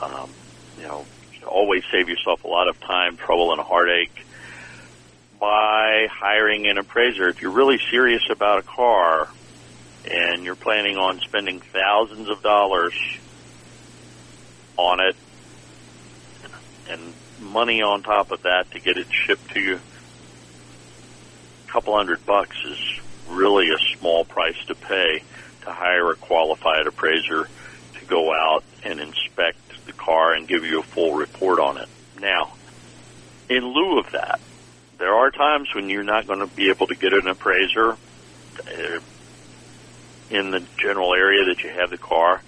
[0.03, 0.31] Um,
[0.79, 1.07] you know,
[1.47, 4.15] always save yourself a lot of time, trouble, and heartache
[5.39, 7.29] by hiring an appraiser.
[7.29, 9.29] If you're really serious about a car
[10.05, 12.95] and you're planning on spending thousands of dollars
[14.77, 15.17] on it
[16.91, 19.77] and money on top of that to get it shipped to you,
[21.69, 22.79] a couple hundred bucks is
[23.29, 25.23] really a small price to pay
[25.65, 27.49] to hire a qualified appraiser
[27.99, 31.89] to go out and inspect the car and give you a full report on it.
[32.21, 32.53] Now,
[33.49, 34.41] in lieu of that,
[34.99, 39.01] there are times when you're not going to be able to get an appraiser uh,
[40.31, 42.41] in the general area that you have the car,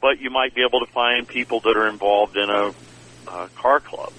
[0.00, 2.72] but you might be able to find people that are involved in a,
[3.30, 4.12] a car club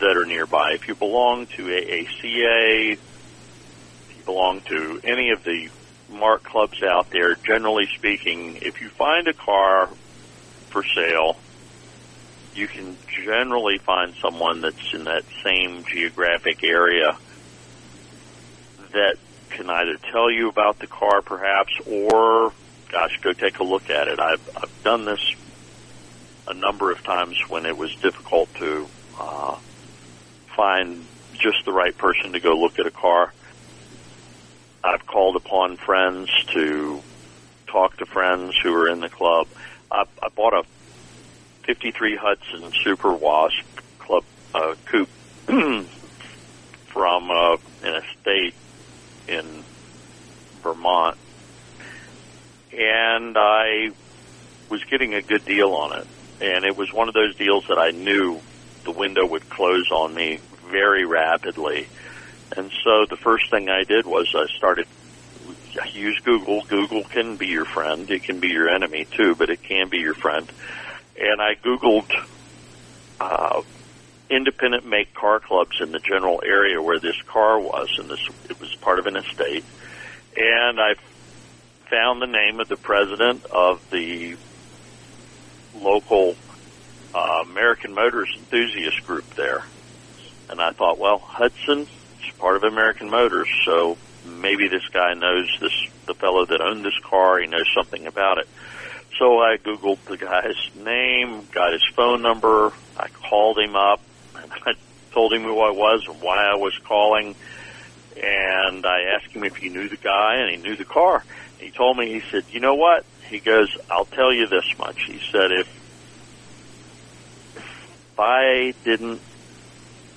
[0.00, 0.72] that are nearby.
[0.74, 5.68] If you belong to AACA, if you belong to any of the
[6.12, 9.88] mark clubs out there, generally speaking, if you find a car
[10.70, 11.36] for sale,
[12.54, 17.16] you can generally find someone that's in that same geographic area
[18.92, 19.16] that
[19.50, 22.52] can either tell you about the car perhaps or
[22.90, 24.20] gosh, go take a look at it.
[24.20, 25.34] I've, I've done this
[26.46, 28.86] a number of times when it was difficult to
[29.18, 29.56] uh,
[30.54, 33.32] find just the right person to go look at a car.
[34.84, 37.02] I've called upon friends to
[37.66, 39.46] talk to friends who are in the club.
[39.90, 40.64] I, I bought a
[41.64, 43.64] 53 Hudson Super Wasp
[43.98, 44.24] Club
[44.54, 45.08] uh, Coupe
[46.86, 48.54] from uh, an estate
[49.28, 49.64] in
[50.62, 51.16] Vermont,
[52.76, 53.90] and I
[54.68, 56.06] was getting a good deal on it.
[56.40, 58.40] And it was one of those deals that I knew
[58.84, 61.86] the window would close on me very rapidly.
[62.56, 64.86] And so the first thing I did was I started
[65.92, 66.62] use Google.
[66.62, 68.10] Google can be your friend.
[68.10, 70.50] It can be your enemy too, but it can be your friend.
[71.18, 72.10] And I Googled
[73.20, 73.62] uh,
[74.30, 78.60] independent make car clubs in the general area where this car was, and this it
[78.60, 79.64] was part of an estate.
[80.36, 80.94] And I
[81.90, 84.36] found the name of the president of the
[85.74, 86.36] local
[87.14, 89.62] uh, American Motors enthusiast group there.
[90.48, 91.86] And I thought, well, Hudson
[92.26, 95.72] is part of American Motors, so maybe this guy knows this
[96.06, 97.38] the fellow that owned this car.
[97.38, 98.48] He knows something about it.
[99.18, 102.72] So I googled the guy's name, got his phone number.
[102.96, 104.00] I called him up,
[104.36, 104.72] and I
[105.12, 107.34] told him who I was and why I was calling.
[108.16, 111.24] And I asked him if he knew the guy, and he knew the car.
[111.58, 115.04] He told me, he said, "You know what?" He goes, "I'll tell you this much."
[115.04, 115.68] He said, "If
[118.12, 119.20] if I didn't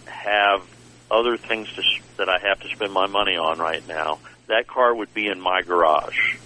[0.06, 0.62] have
[1.12, 1.84] other things to,
[2.18, 5.40] that I have to spend my money on right now, that car would be in
[5.40, 6.38] my garage.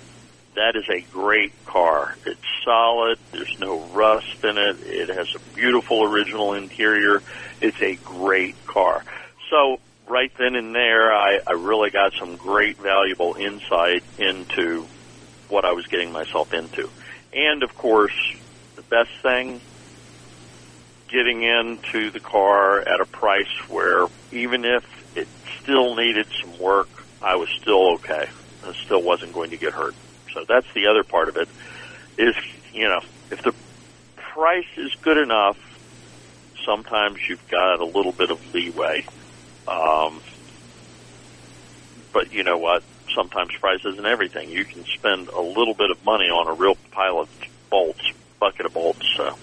[0.55, 2.15] That is a great car.
[2.25, 3.19] It's solid.
[3.31, 4.77] There's no rust in it.
[4.81, 7.21] It has a beautiful original interior.
[7.61, 9.03] It's a great car.
[9.49, 14.85] So right then and there, I, I really got some great valuable insight into
[15.47, 16.89] what I was getting myself into.
[17.33, 18.35] And of course,
[18.75, 19.61] the best thing,
[21.11, 24.83] getting into the car at a price where even if
[25.15, 25.27] it
[25.61, 26.89] still needed some work,
[27.21, 28.29] I was still okay.
[28.63, 29.95] I still wasn't going to get hurt.
[30.33, 31.47] So that's the other part of it
[32.17, 32.35] is,
[32.73, 32.99] you know,
[33.31, 33.53] if the
[34.33, 35.57] price is good enough,
[36.65, 39.05] sometimes you've got a little bit of leeway.
[39.67, 40.21] Um,
[42.13, 42.83] but you know what?
[43.15, 44.49] Sometimes price isn't everything.
[44.49, 47.29] You can spend a little bit of money on a real pile of
[47.71, 48.01] bolts,
[48.39, 49.05] bucket of bolts.
[49.17, 49.37] So,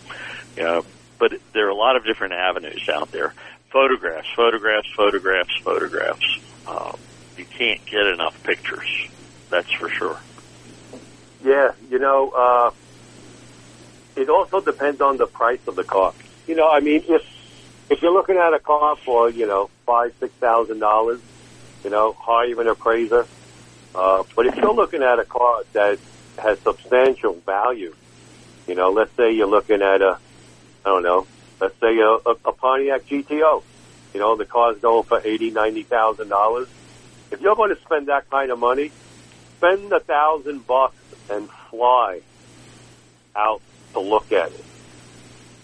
[0.57, 0.83] you know,
[1.19, 3.35] but there are a lot of different avenues out there.
[3.71, 6.41] Photographs, photographs, photographs, photographs.
[6.67, 6.97] Um,
[7.37, 9.09] you can't get enough pictures.
[9.51, 10.19] That's for sure.
[11.45, 12.71] Yeah, you know, uh,
[14.17, 16.13] it also depends on the price of the car.
[16.47, 17.23] You know, I mean, if
[17.91, 21.21] if you're looking at a car for you know five six thousand dollars,
[21.85, 23.27] you know, hire an appraiser.
[23.95, 25.99] Uh, but if you're looking at a car that
[26.39, 27.95] has substantial value,
[28.67, 30.19] you know, let's say you're looking at a,
[30.87, 31.27] I don't know,
[31.61, 33.65] let's say a, a, a Pontiac GTO.
[34.15, 36.69] You know, the car's going for eighty, ninety thousand dollars.
[37.33, 38.93] If you're going to spend that kind of money,
[39.57, 40.97] spend a thousand bucks
[41.29, 42.21] and fly
[43.35, 43.61] out
[43.95, 44.65] to look at it.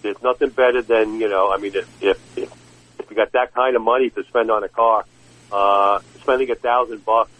[0.01, 1.53] There's nothing better than you know.
[1.53, 2.51] I mean, if if if,
[2.99, 5.05] if you got that kind of money to spend on a car,
[5.53, 7.31] uh, spending a thousand bucks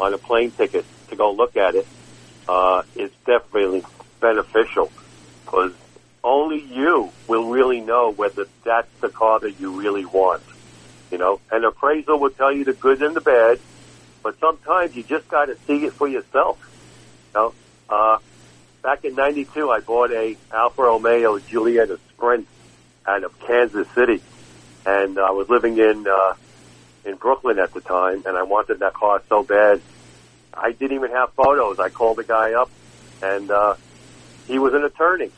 [0.00, 1.86] on a plane ticket to go look at it
[2.48, 3.84] uh, is definitely
[4.20, 4.90] beneficial
[5.44, 5.72] because
[6.24, 10.42] only you will really know whether that's the car that you really want.
[11.10, 13.58] You know, an appraisal will tell you the good and the bad,
[14.22, 16.58] but sometimes you just got to see it for yourself.
[17.34, 17.54] You know,
[17.88, 18.18] uh,
[18.82, 22.46] back in '92, I bought a Alfa Romeo Giulietta Sprint
[23.06, 24.22] out of Kansas City,
[24.86, 26.34] and I was living in uh,
[27.04, 29.80] in Brooklyn at the time, and I wanted that car so bad.
[30.54, 31.78] I didn't even have photos.
[31.78, 32.70] I called the guy up,
[33.22, 33.74] and uh,
[34.46, 35.30] he was an attorney.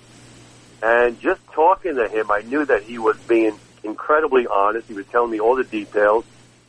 [0.84, 4.86] And just talking to him, I knew that he was being incredibly honest.
[4.86, 6.26] He was telling me all the details,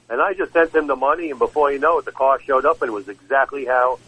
[0.09, 1.31] and I just sent him the money.
[1.31, 3.99] And before you know it, the car showed up, and it was exactly how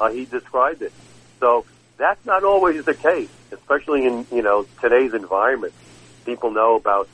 [0.00, 0.94] uh, he described it.
[1.40, 1.66] So
[1.98, 5.74] that's not always the case, especially in you know today's environment.
[6.24, 7.10] People know about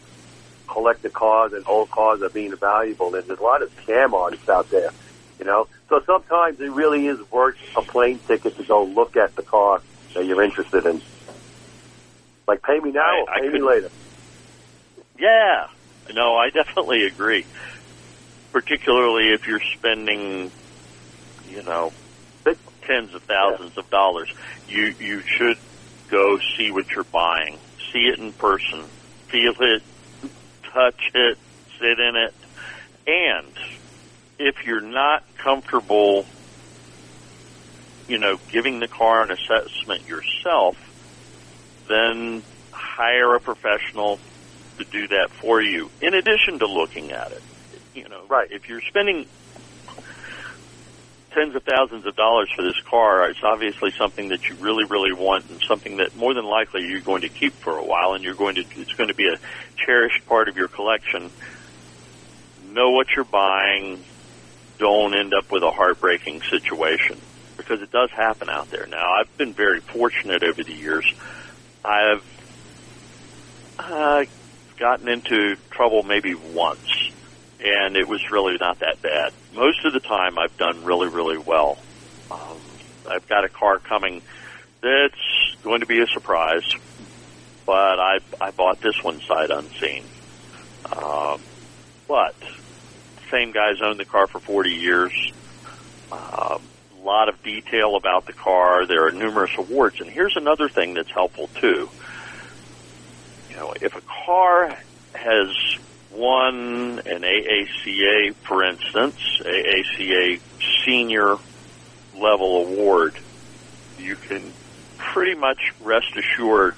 [0.68, 4.49] collector cars and old cars are being valuable, and there's a lot of scam artists
[4.49, 4.92] out there.
[5.40, 9.34] You know, so sometimes it really is worth a plane ticket to go look at
[9.34, 9.82] the car
[10.14, 11.03] that you're interested in.
[12.49, 13.90] Like, pay me now, I- or pay me later.
[15.18, 15.66] Yeah,
[16.12, 17.47] no, I definitely agree.
[18.53, 20.53] Particularly if you're spending,
[21.44, 21.92] you know,
[22.86, 24.28] tens of thousands of dollars,
[24.66, 25.57] you you should
[26.11, 27.59] go see what you're buying,
[27.92, 28.90] see it in person,
[29.30, 29.82] feel it,
[30.72, 31.38] touch it,
[31.80, 32.34] sit in it,
[33.07, 33.57] and
[34.38, 36.24] if you're not comfortable,
[38.07, 40.76] you know, giving the car an assessment yourself,
[41.89, 44.20] then hire a professional
[44.78, 45.91] to do that for you.
[46.01, 47.43] In addition to looking at it,
[47.95, 48.49] you know, Right.
[48.51, 49.26] If you're spending
[51.32, 55.12] tens of thousands of dollars for this car, it's obviously something that you really, really
[55.12, 58.24] want, and something that more than likely you're going to keep for a while, and
[58.24, 59.39] you're going to it's going to be a
[59.84, 61.30] cherished part of your collection.
[62.61, 64.05] Know what you're buying.
[64.78, 67.22] Don't end up with a heartbreaking situation
[67.57, 68.87] because it does happen out there.
[68.89, 71.05] Now, I've been very fortunate over the years.
[71.87, 72.22] I've
[73.78, 74.24] uh,
[74.78, 76.80] gotten into trouble maybe once,
[77.61, 79.32] and it was really not that bad.
[79.55, 81.78] Most of the time, I've done really, really well.
[82.30, 82.61] Um,
[83.09, 84.22] I've got a car coming
[84.82, 86.64] that's going to be a surprise,
[87.66, 90.05] but I I bought this one sight unseen.
[90.93, 91.41] Um,
[92.09, 92.34] but
[93.30, 95.12] same guys owned the car for 40 years.
[96.12, 96.61] Um,
[97.07, 98.86] lot of detail about the car.
[98.86, 101.88] There are numerous awards, and here's another thing that's helpful too.
[103.48, 104.76] You know, if a car
[105.14, 105.48] has
[106.11, 110.40] won an AACA, for instance, AACA
[110.84, 111.36] senior
[112.14, 113.14] level award,
[113.98, 114.52] you can
[114.98, 116.74] pretty much rest assured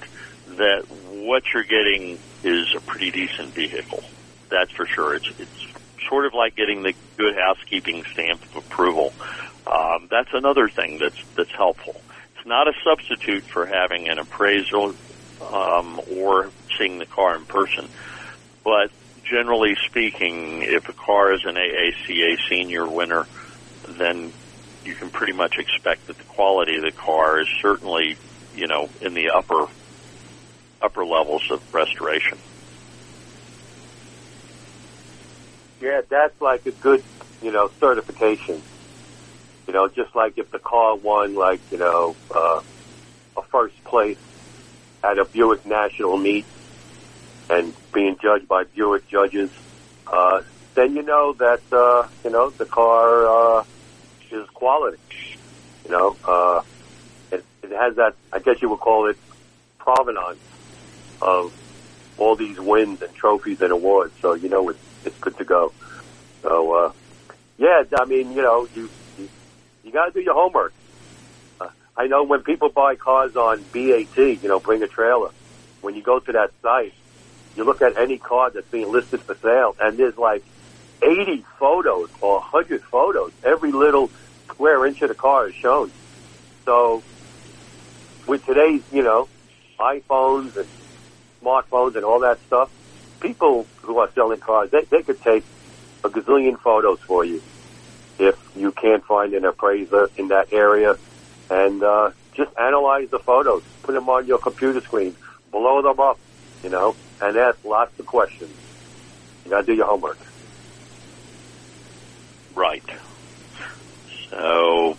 [0.57, 4.03] that what you're getting is a pretty decent vehicle.
[4.49, 5.15] That's for sure.
[5.15, 5.67] It's it's
[6.07, 9.13] sort of like getting the good housekeeping stamp of approval.
[9.69, 12.01] Um, that's another thing that's that's helpful.
[12.35, 14.95] It's not a substitute for having an appraisal
[15.41, 17.89] um, or seeing the car in person,
[18.63, 18.89] but
[19.29, 23.27] generally speaking, if a car is an AACA senior winner,
[23.99, 24.33] then
[24.83, 28.17] you can pretty much expect that the quality of the car is certainly,
[28.53, 29.67] you know, in the upper
[30.81, 32.39] upper levels of restoration.
[35.81, 37.03] Yeah, that's like a good,
[37.41, 38.63] you know, certification.
[39.69, 42.59] You know, just like if the car won, like, you know, uh,
[43.37, 44.17] a first place
[45.03, 46.47] at a Buick National meet
[47.51, 49.51] and being judged by Buick judges,
[50.11, 50.41] uh,
[50.73, 53.63] then you know that, uh, you know, the car, uh,
[54.31, 54.97] is quality.
[55.85, 56.61] You know, uh,
[57.31, 59.17] it, it has that, I guess you would call it
[59.77, 60.39] provenance
[61.21, 61.53] of
[62.17, 64.15] all these wins and trophies and awards.
[64.19, 65.73] So, you know, it's, it's good to go.
[66.41, 66.91] So, uh,
[67.59, 68.89] yeah, I mean, you know, you,
[69.89, 70.73] you, you gotta do your homework.
[71.59, 71.67] Uh,
[71.97, 75.31] I know when people buy cars on BAT, you know, bring a trailer.
[75.81, 76.93] When you go to that site,
[77.55, 80.43] you look at any car that's being listed for sale and there's like
[81.01, 83.31] 80 photos or 100 photos.
[83.43, 84.09] Every little
[84.49, 85.91] square inch of the car is shown.
[86.65, 87.01] So
[88.27, 89.27] with today's, you know,
[89.79, 90.67] iPhones and
[91.41, 92.69] smartphones and all that stuff,
[93.21, 95.43] people who are selling cars, they, they could take
[96.03, 97.41] a gazillion photos for you
[98.19, 100.95] if you can't find an appraiser in that area
[101.49, 105.15] and uh, just analyze the photos, put them on your computer screen,
[105.51, 106.19] blow them up,
[106.63, 108.57] you know, and ask lots of questions.
[109.45, 110.19] You gotta do your homework.
[112.55, 112.83] Right.
[114.31, 114.95] So,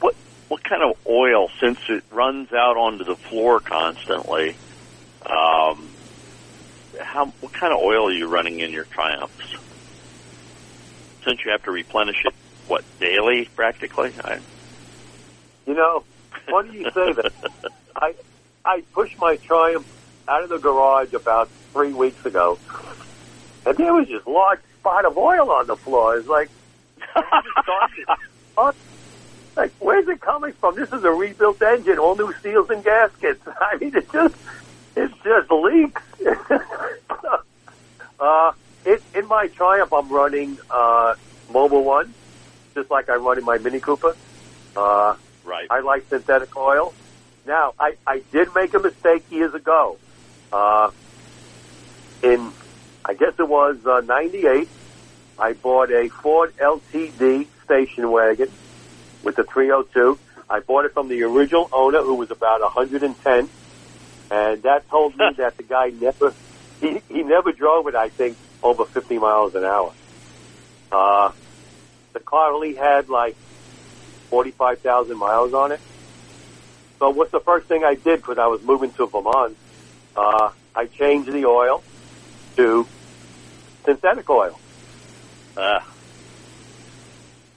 [0.00, 0.14] what
[0.48, 4.56] what kind of oil, since it runs out onto the floor constantly,
[5.28, 5.92] um,
[6.98, 9.34] how what kind of oil are you running in your Triumphs?
[11.24, 12.34] Since you have to replenish it,
[12.66, 14.12] what daily practically?
[14.24, 14.38] I,
[15.66, 16.04] You know,
[16.48, 17.32] funny you say that.
[17.96, 18.14] I
[18.64, 19.86] I pushed my Triumph
[20.28, 22.58] out of the garage about three weeks ago,
[23.66, 26.16] and there was this large spot of oil on the floor.
[26.16, 26.48] It's like,
[29.56, 30.76] like where's it coming from?
[30.76, 33.42] This is a rebuilt engine, all new seals and gaskets.
[33.60, 34.34] I mean, it just
[34.96, 36.02] it just leaks.
[38.20, 38.52] uh,
[38.90, 41.14] it, in my Triumph, I'm running uh,
[41.50, 42.12] Mobil One,
[42.74, 44.16] just like I run in my Mini Cooper.
[44.76, 45.14] Uh,
[45.44, 45.66] right.
[45.70, 46.92] I like synthetic oil.
[47.46, 49.96] Now, I, I did make a mistake years ago.
[50.52, 50.90] Uh,
[52.22, 52.52] in,
[53.04, 54.68] I guess it was uh, 98,
[55.38, 58.50] I bought a Ford LTD station wagon
[59.22, 60.18] with the 302.
[60.48, 63.48] I bought it from the original owner who was about 110.
[64.32, 66.34] And that told me that the guy never,
[66.80, 69.92] he, he never drove it, I think, over 50 miles an hour.
[70.92, 71.32] Uh,
[72.12, 73.36] the car only had like
[74.30, 75.80] 45,000 miles on it.
[76.98, 79.56] So what's the first thing I did when I was moving to Vermont?
[80.16, 81.82] Uh, I changed the oil
[82.56, 82.86] to
[83.86, 84.58] synthetic oil.
[85.56, 85.80] Uh,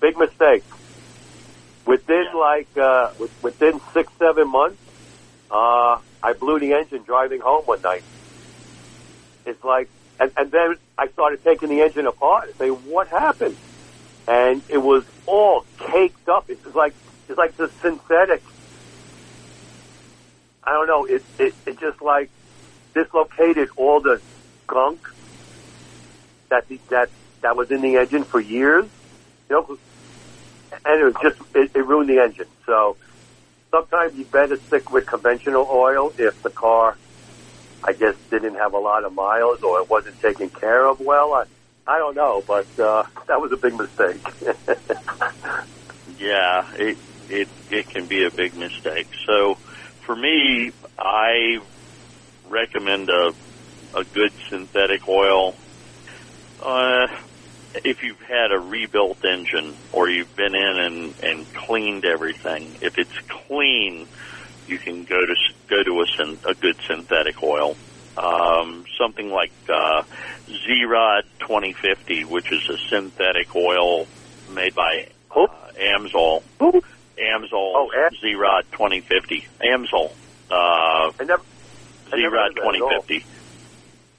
[0.03, 0.63] Big mistake.
[1.87, 4.77] Within like, uh, within six, seven months,
[5.49, 8.03] uh, I blew the engine driving home one night.
[9.45, 9.89] It's like
[10.19, 13.57] and, and then I started taking the engine apart and saying, what happened?
[14.27, 16.49] And it was all caked up.
[16.49, 16.93] It was like,
[17.27, 18.41] it's like the synthetic.
[20.63, 21.05] I don't know.
[21.05, 22.29] It, it, it just like
[22.93, 24.21] dislocated all the
[24.67, 25.01] gunk
[26.49, 27.09] that the, that
[27.41, 28.85] that was in the engine for years.
[29.49, 29.77] You know,
[30.85, 32.47] and it was just it, it ruined the engine.
[32.65, 32.97] So
[33.71, 36.97] sometimes you better stick with conventional oil if the car,
[37.85, 41.33] I guess, didn't have a lot of miles or it wasn't taken care of well.
[41.33, 41.43] I,
[41.85, 44.23] I don't know, but uh, that was a big mistake.
[46.07, 49.07] yeah, it it it can be a big mistake.
[49.27, 49.55] So
[50.05, 51.57] for me, I
[52.45, 53.31] recommend a
[53.97, 55.55] a good synthetic oil.
[56.59, 57.07] Uh,
[57.83, 62.93] if you've had a rebuilt engine or you've been in and, and cleaned everything, if
[62.97, 63.11] it's
[63.47, 64.07] clean,
[64.65, 65.35] you can go to
[65.73, 67.75] go to a, a good synthetic oil.
[68.15, 70.03] Um, something like uh,
[70.47, 74.05] Z-Rod 2050, which is a synthetic oil
[74.47, 75.47] made by uh,
[75.81, 76.41] Amsoil.
[76.61, 79.43] Amsoil Oh, Am- Z-Rod 2050.
[79.65, 80.13] Amsoil.
[80.51, 81.41] Uh, I never,
[82.11, 83.01] I never Z-Rod heard of that at all.
[83.01, 83.25] 2050.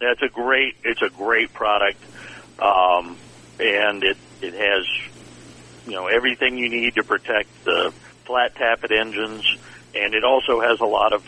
[0.01, 0.75] That's a great.
[0.83, 2.03] It's a great product,
[2.59, 3.17] um,
[3.61, 4.85] and it it has
[5.87, 7.93] you know everything you need to protect the
[8.27, 9.45] flat tappet engines,
[9.97, 11.27] and it also has a lot of.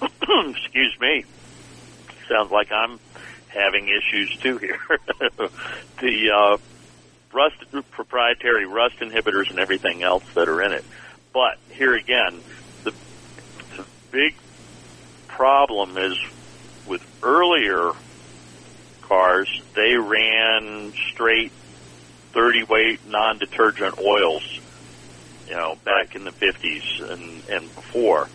[0.50, 1.24] excuse me.
[2.28, 2.98] Sounds like I'm
[3.48, 4.78] having issues too here.
[6.00, 6.56] the uh,
[7.32, 7.56] rust
[7.90, 10.84] proprietary rust inhibitors and everything else that are in it.
[11.32, 12.40] But here again,
[12.84, 12.92] the,
[13.76, 14.34] the big
[15.28, 16.18] problem is
[16.86, 17.92] with earlier
[19.02, 21.52] cars, they ran straight
[22.32, 24.60] 30 weight non-detergent oils,
[25.48, 28.28] you know, back in the 50s and, and before.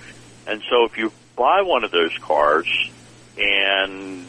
[0.48, 2.68] And so if you buy one of those cars
[3.38, 4.26] and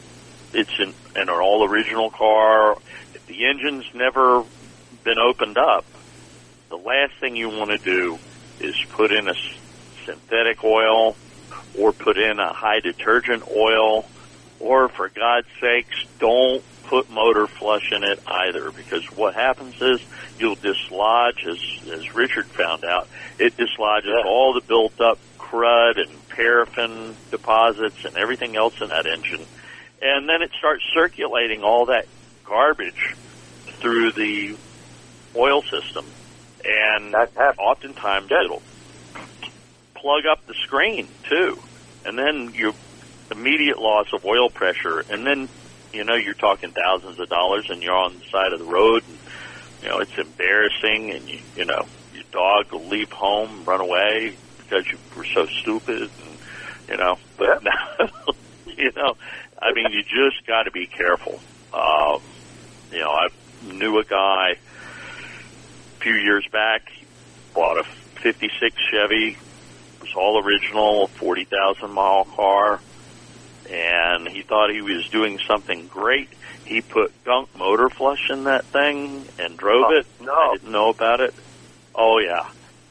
[0.52, 2.76] it's an, an all original car,
[3.14, 4.44] if the engine's never
[5.04, 5.84] been opened up,
[6.68, 8.18] the last thing you want to do
[8.60, 9.34] is put in a
[10.04, 11.16] synthetic oil
[11.78, 14.06] or put in a high detergent oil
[14.60, 16.62] or for God's sakes, don't
[16.92, 19.98] put motor flush in it either because what happens is
[20.38, 21.58] you'll dislodge, as,
[21.90, 28.14] as Richard found out, it dislodges all the built up crud and paraffin deposits and
[28.18, 29.40] everything else in that engine.
[30.02, 32.06] And then it starts circulating all that
[32.44, 33.14] garbage
[33.80, 34.54] through the
[35.34, 36.04] oil system.
[36.62, 38.44] And That oftentimes Yeah.
[38.44, 38.62] it'll
[39.94, 41.58] plug up the screen too.
[42.04, 42.74] And then you
[43.30, 45.48] immediate loss of oil pressure and then
[45.92, 49.02] you know you're talking thousands of dollars and you're on the side of the road
[49.06, 49.20] and
[49.82, 54.38] you know it's embarrassing and you you know your dog will leave home run away
[54.58, 56.38] because you were so stupid and
[56.88, 58.06] you know but now
[58.66, 59.14] you know
[59.60, 61.40] I mean you just got to be careful.
[61.72, 62.20] Um
[62.90, 63.28] you know I
[63.60, 66.82] knew a guy a few years back
[67.54, 67.84] bought a
[68.22, 68.50] 56
[68.90, 72.82] Chevy it was all original 40,000 mile car
[73.72, 76.28] and he thought he was doing something great.
[76.64, 80.06] He put gunk motor flush in that thing and drove Oh, it.
[80.20, 80.32] no.
[80.32, 81.34] I didn't know about it.
[81.94, 82.48] Oh yeah.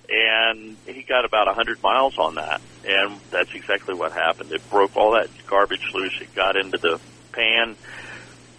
[0.09, 2.61] And he got about a hundred miles on that.
[2.85, 4.51] And that's exactly what happened.
[4.51, 6.19] It broke all that garbage loose.
[6.19, 6.99] It got into the
[7.31, 7.75] pan,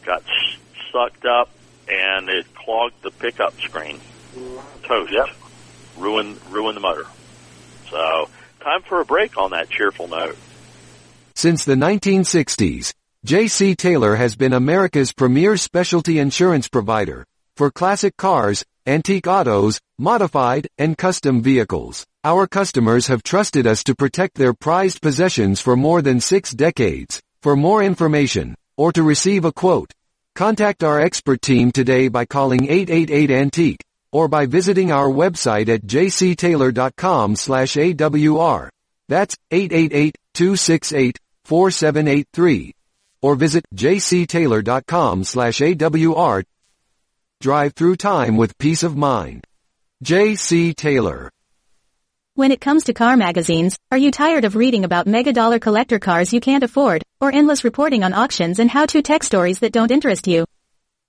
[0.06, 0.56] got s-
[0.92, 1.50] sucked up,
[1.88, 4.00] and it clogged the pickup screen.
[4.84, 5.12] Toast.
[5.12, 5.26] Yep.
[5.98, 7.04] Ruined, ruined the motor.
[7.90, 10.38] So, time for a break on that cheerful note.
[11.42, 13.74] Since the 1960s, J.C.
[13.74, 17.26] Taylor has been America's premier specialty insurance provider
[17.56, 22.06] for classic cars, antique autos, modified, and custom vehicles.
[22.22, 27.20] Our customers have trusted us to protect their prized possessions for more than six decades.
[27.42, 29.90] For more information, or to receive a quote,
[30.36, 33.80] contact our expert team today by calling 888-ANTIQUE,
[34.12, 38.68] or by visiting our website at jctaylor.com slash AWR.
[39.08, 39.36] That's
[41.52, 42.72] 888-268-4783.
[43.20, 46.44] Or visit jctaylor.com slash AWR.
[47.40, 49.44] Drive through time with peace of mind.
[50.02, 50.74] J.C.
[50.74, 51.30] Taylor.
[52.34, 55.98] When it comes to car magazines, are you tired of reading about mega dollar collector
[55.98, 59.90] cars you can't afford, or endless reporting on auctions and how-to tech stories that don't
[59.90, 60.46] interest you?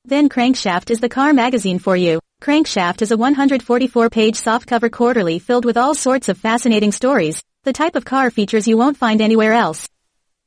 [0.05, 2.19] Then Crankshaft is the car magazine for you.
[2.41, 7.95] Crankshaft is a 144-page softcover quarterly filled with all sorts of fascinating stories, the type
[7.95, 9.87] of car features you won't find anywhere else.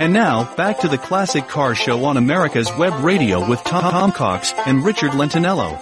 [0.00, 4.52] And now, back to the Classic Car Show on America's Web Radio with Tom, Cox
[4.66, 5.78] and Richard Lentinello.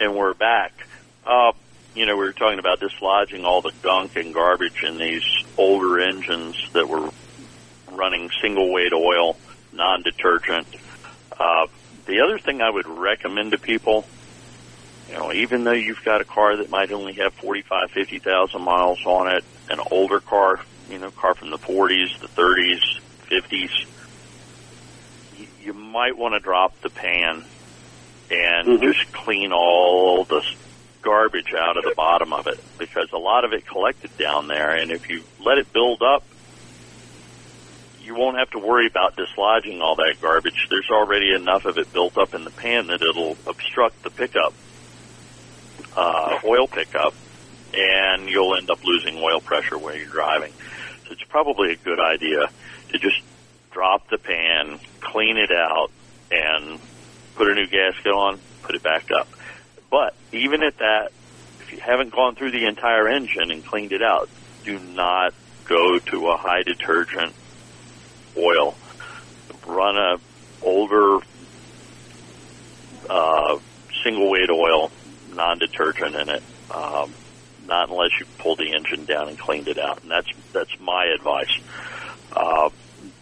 [0.00, 0.72] And we're back.
[1.24, 1.52] Uh,
[1.94, 5.24] you know, we were talking about dislodging all the gunk and garbage in these
[5.56, 7.10] older engines that were
[7.92, 9.36] running single weight oil,
[9.72, 10.66] non-detergent.
[11.38, 11.66] Uh,
[12.06, 14.04] the other thing I would recommend to people,
[15.10, 18.98] you know, even though you've got a car that might only have 45, 50,000 miles
[19.04, 23.86] on it, an older car, you know, car from the 40s, the 30s, 50s,
[25.62, 27.44] you, might want to drop the pan
[28.30, 28.92] and Mhm.
[28.92, 30.42] just clean all the
[31.02, 34.70] garbage out of the bottom of it because a lot of it collected down there
[34.70, 36.22] and if you let it build up
[38.02, 40.66] you won't have to worry about dislodging all that garbage.
[40.68, 44.52] There's already enough of it built up in the pan that it'll obstruct the pickup,
[46.00, 47.14] uh, oil pickup,
[47.74, 50.52] and you'll end up losing oil pressure when you're driving.
[51.06, 52.48] So it's probably a good idea
[52.88, 53.20] to just
[53.70, 55.90] drop the pan, clean it out,
[56.30, 56.80] and
[57.34, 59.28] put a new gasket on, put it back up.
[59.90, 61.12] But even at that,
[61.60, 64.30] if you haven't gone through the entire engine and cleaned it out,
[64.64, 65.34] do not
[65.66, 67.34] go to a high detergent
[68.36, 68.74] oil.
[69.66, 70.16] Run a
[70.62, 71.18] older
[73.08, 73.58] uh,
[74.02, 74.90] single weight oil,
[75.34, 76.42] non-detergent in it.
[76.70, 77.14] Um,
[77.66, 81.06] not unless you pulled the engine down and cleaned it out, and that's that's my
[81.12, 81.52] advice.
[82.32, 82.70] Uh,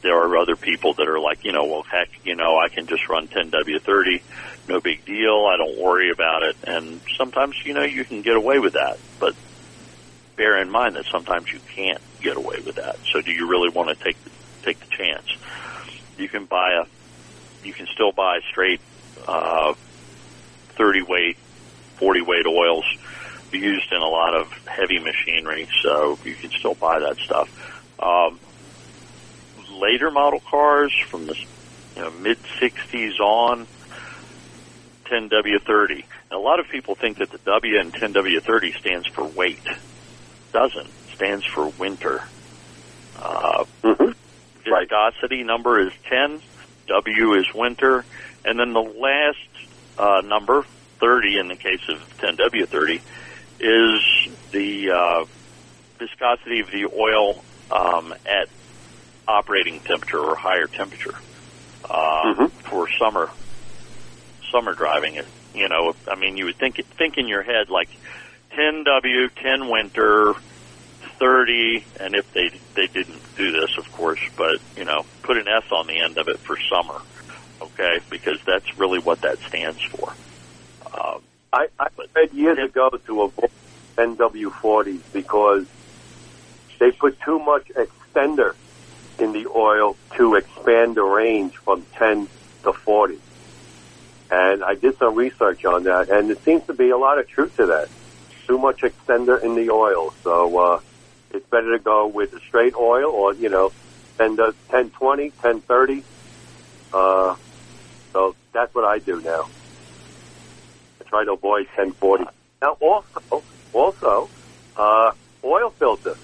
[0.02, 2.86] there are other people that are like, you know, well, heck, you know, I can
[2.86, 4.22] just run 10W30,
[4.68, 5.46] no big deal.
[5.46, 6.56] I don't worry about it.
[6.66, 9.34] And sometimes, you know, you can get away with that, but
[10.36, 12.96] bear in mind that sometimes you can't get away with that.
[13.12, 14.16] So do you really want to take
[14.64, 15.26] take the chance?
[16.18, 16.84] You can buy a,
[17.66, 18.80] you can still buy straight,
[19.26, 19.74] uh,
[20.76, 21.36] 30 weight,
[21.99, 22.84] 40 weight oils
[23.53, 25.66] used in a lot of heavy machinery.
[25.82, 27.49] So you can still buy that stuff.
[28.03, 28.40] Um,
[29.80, 31.34] later model cars from the
[31.96, 33.66] you know, mid 60s on,
[35.11, 36.05] 10W30.
[36.30, 39.64] And a lot of people think that the W in 10W30 stands for weight.
[40.53, 40.88] Doesn't.
[40.88, 42.20] It stands for winter.
[43.16, 44.14] Uh, Mhm.
[44.64, 46.42] viscosity number is 10.
[46.88, 48.07] W is winter.
[48.44, 49.38] And then the last
[49.99, 50.64] uh, number,
[51.01, 53.01] 30 in the case of 10W30,
[53.61, 54.01] is
[54.53, 55.24] the uh,
[55.99, 58.49] viscosity of the oil um, at
[59.26, 61.14] operating temperature or higher temperature
[61.88, 62.53] uh, Mhm.
[62.70, 63.30] for summer
[64.53, 65.16] summer driving.
[65.16, 67.88] It you know, I mean, you would think think in your head like
[68.55, 70.34] 10 W, 10 winter,
[71.18, 75.49] 30, and if they they didn't do this, of course, but you know, put an
[75.49, 77.01] S on the end of it for summer,
[77.62, 78.01] okay?
[78.11, 80.16] Because that's really what that stands for.
[81.53, 83.51] I, I read years ago to avoid
[83.96, 85.66] NW40s because
[86.78, 88.55] they put too much extender
[89.18, 92.28] in the oil to expand the range from 10
[92.64, 93.18] to 40.
[94.30, 97.26] And I did some research on that, and there seems to be a lot of
[97.28, 97.88] truth to that.
[98.46, 100.80] Too much extender in the oil, so uh,
[101.30, 103.72] it's better to go with a straight oil, or you know,
[104.18, 106.05] 10 to 1020, 1030.
[106.92, 107.36] Uh,
[108.12, 109.49] so that's what I do now.
[111.09, 112.24] Try to avoid 1040.
[112.61, 113.42] Now, also,
[113.72, 114.28] also,
[114.76, 115.12] uh,
[115.44, 116.16] oil filter.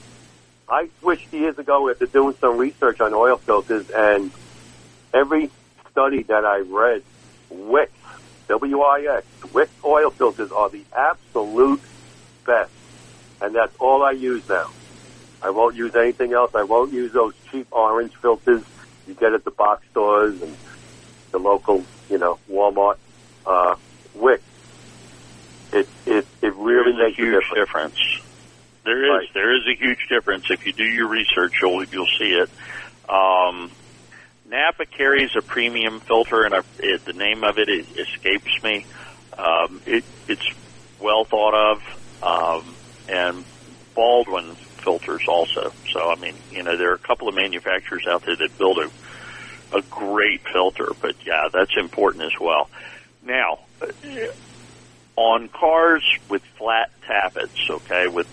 [0.68, 4.30] I switched years ago after doing some research on oil filters, and
[5.12, 5.50] every
[5.90, 7.02] study that I read,
[7.50, 7.92] Wix,
[8.48, 11.80] W-I-X, Wix oil filters are the absolute
[12.46, 12.72] best,
[13.40, 14.70] and that's all I use now.
[15.42, 16.54] I won't use anything else.
[16.54, 18.62] I won't use those cheap orange filters
[19.06, 20.56] you get at the box stores and
[21.30, 22.96] the local, you know, Walmart.
[23.46, 23.76] Uh,
[24.14, 24.42] Wix.
[25.74, 27.66] It it it really makes a huge difference.
[27.66, 28.00] difference.
[28.84, 29.28] There is Right.
[29.34, 30.44] there is a huge difference.
[30.50, 32.50] If you do your research, you'll you'll see it.
[33.10, 33.72] Um,
[34.46, 38.86] Napa carries a premium filter, and I, it, the name of it, it escapes me.
[39.36, 40.46] Um, it, it's
[41.00, 41.78] well thought of,
[42.22, 42.76] um,
[43.08, 43.46] and
[43.96, 45.74] Baldwin filters also.
[45.92, 48.78] So I mean, you know, there are a couple of manufacturers out there that build
[48.78, 48.88] a
[49.76, 52.68] a great filter, but yeah, that's important as well.
[53.24, 53.58] Now,
[55.16, 58.26] on cars with flat tappets, okay, with,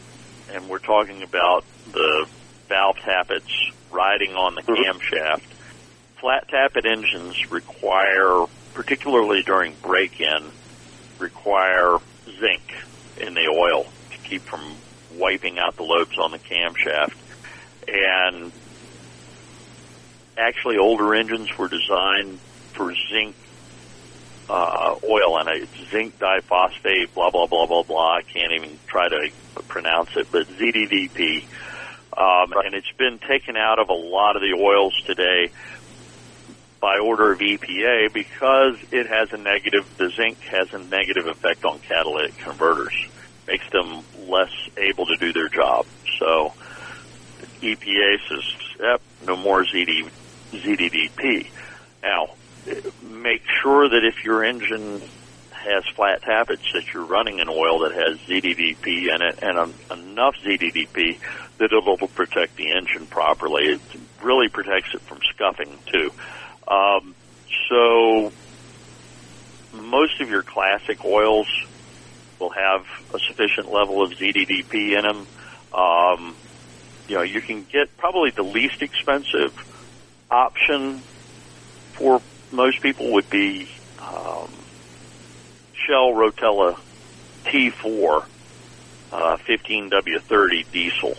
[0.53, 2.27] and we're talking about the
[2.67, 4.77] valve tappets riding on the Mhm.
[4.77, 5.43] camshaft.
[6.19, 10.51] Flat tappet engines require, particularly during break-in,
[11.19, 11.99] require
[12.39, 12.73] zinc
[13.17, 14.77] in the oil to keep from
[15.11, 17.13] wiping out the lobes on the camshaft.
[17.87, 18.51] And
[20.37, 22.39] actually, older engines were designed
[22.73, 23.35] for zinc
[24.51, 28.19] uh, oil and it's zinc diphosphate, blah blah blah blah blah.
[28.19, 29.19] I can't even try to
[29.69, 31.47] pronounce it, but ZDDP.
[32.11, 35.47] Um, and it's been taken out of a lot of the oils today
[36.81, 41.63] by order of EPA because it has a negative, the zinc has a negative effect
[41.63, 42.93] on catalytic converters,
[43.47, 45.85] makes them less able to do their job.
[46.19, 46.51] So
[47.63, 48.45] EPA says,
[48.81, 50.09] yep, no more ZD,
[50.53, 51.45] ZDDP.
[52.03, 52.27] Now,
[53.21, 55.01] make sure that if your engine
[55.51, 59.77] has flat tappets that you're running an oil that has ZDDP in it and um,
[59.91, 61.19] enough ZDDP
[61.59, 63.63] that it'll protect the engine properly.
[63.77, 63.81] It
[64.23, 66.09] really protects it from scuffing too.
[66.71, 67.15] Um,
[67.69, 68.33] so
[69.73, 71.47] most of your classic oils
[72.39, 72.81] will have
[73.13, 75.27] a sufficient level of ZDDP in them.
[75.77, 76.37] Um,
[77.07, 79.53] you know, you can get probably the least expensive
[80.31, 81.03] option
[81.97, 84.49] for most people would be um,
[85.73, 86.77] Shell Rotella
[87.45, 88.25] T4
[89.11, 91.17] uh, 15W30 diesel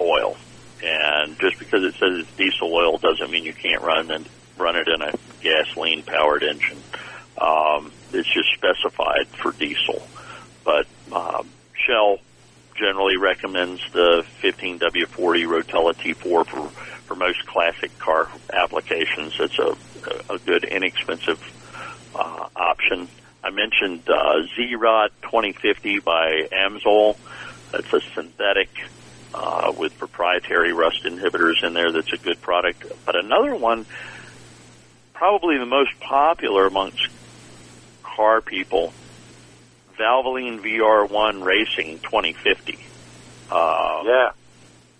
[0.00, 0.36] oil.
[0.82, 4.76] And just because it says it's diesel oil doesn't mean you can't run and run
[4.76, 6.82] it in a gasoline powered engine.
[7.40, 10.06] Um, it's just specified for diesel.
[10.64, 12.18] But um, Shell
[12.76, 16.68] generally recommends the 15W40 Rotella T4 for,
[17.06, 19.34] for most classic car applications.
[19.38, 19.76] It's a,
[20.30, 21.40] a good inexpensive
[22.14, 23.08] uh, option.
[23.42, 27.16] I mentioned uh, Z-Rod 2050 by Amsoil.
[27.74, 28.70] It's a synthetic
[29.34, 31.92] uh, with proprietary rust inhibitors in there.
[31.92, 32.84] That's a good product.
[33.04, 33.84] But another one,
[35.12, 37.08] probably the most popular amongst
[38.02, 38.92] car people,
[39.98, 42.78] Valvoline VR1 Racing 2050.
[43.50, 44.30] Uh, yeah,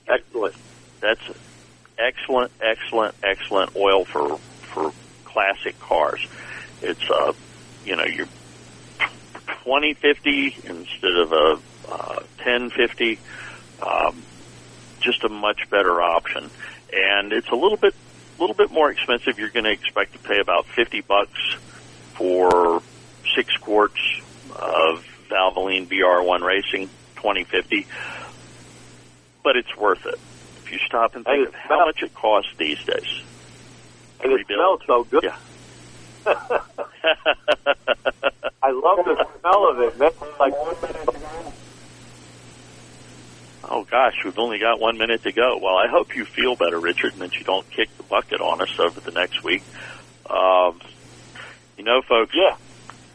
[0.09, 0.55] excellent.
[1.01, 1.23] That's
[1.99, 4.39] excellent, excellent, excellent oil for
[4.75, 4.93] for
[5.25, 6.27] classic cars.
[6.83, 7.33] It's uh,
[7.85, 8.29] you know, you're
[9.65, 11.59] 2050 instead of a
[11.89, 13.19] uh, 1050
[13.83, 14.23] um,
[15.01, 16.51] just a much better option.
[16.93, 17.95] And it's a little bit,
[18.39, 19.39] little bit more expensive.
[19.39, 21.57] You're going to expect to pay about 50 bucks
[22.15, 22.83] for
[23.35, 23.99] six quarts
[24.51, 27.87] of Valvoline VR1 Racing 2050.
[29.43, 30.19] But it's worth it.
[30.65, 33.23] If you stop and think of how much it costs these days.
[34.23, 35.25] And it smells so good.
[35.25, 35.37] Yeah.
[38.63, 39.99] I love the smell of it.
[39.99, 40.55] That's like
[43.67, 45.59] Oh gosh, we've only got one minute to go.
[45.61, 48.61] Well, I hope you feel better, Richard, and that you don't kick the bucket on
[48.61, 49.63] us over the next week.
[50.29, 50.81] Um,
[51.77, 52.57] you know, folks, yeah.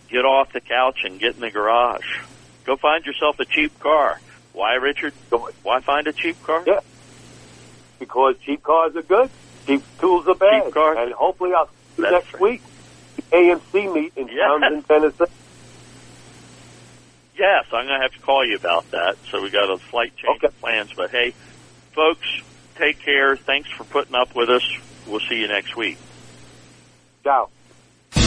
[0.09, 2.19] get off the couch and get in the garage.
[2.65, 4.19] Go find yourself a cheap car.
[4.53, 5.13] Why, Richard?
[5.63, 6.63] Why find a cheap car?
[6.65, 6.79] Yeah,
[7.99, 9.29] because cheap cars are good.
[9.70, 10.65] Cheap tools are bad.
[10.65, 10.97] Cheap cars.
[10.99, 12.41] And hopefully, I'll see you next right.
[12.41, 12.61] week.
[13.32, 14.47] AMC meet in yeah.
[14.47, 15.26] Townsend, Tennessee.
[17.38, 19.17] Yes, I'm going to have to call you about that.
[19.30, 20.47] So we got a slight change okay.
[20.47, 20.91] of plans.
[20.93, 21.34] But hey,
[21.93, 22.28] folks,
[22.76, 23.38] take care.
[23.38, 24.63] Thanks for putting up with us.
[25.07, 25.97] We'll see you next week.
[27.24, 27.49] Ciao.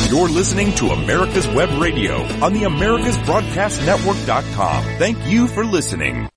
[0.08, 2.14] You're listening to America's Web Radio
[2.44, 4.84] on the AmericasBroadcastNetwork.com.
[4.98, 6.28] Thank you for listening.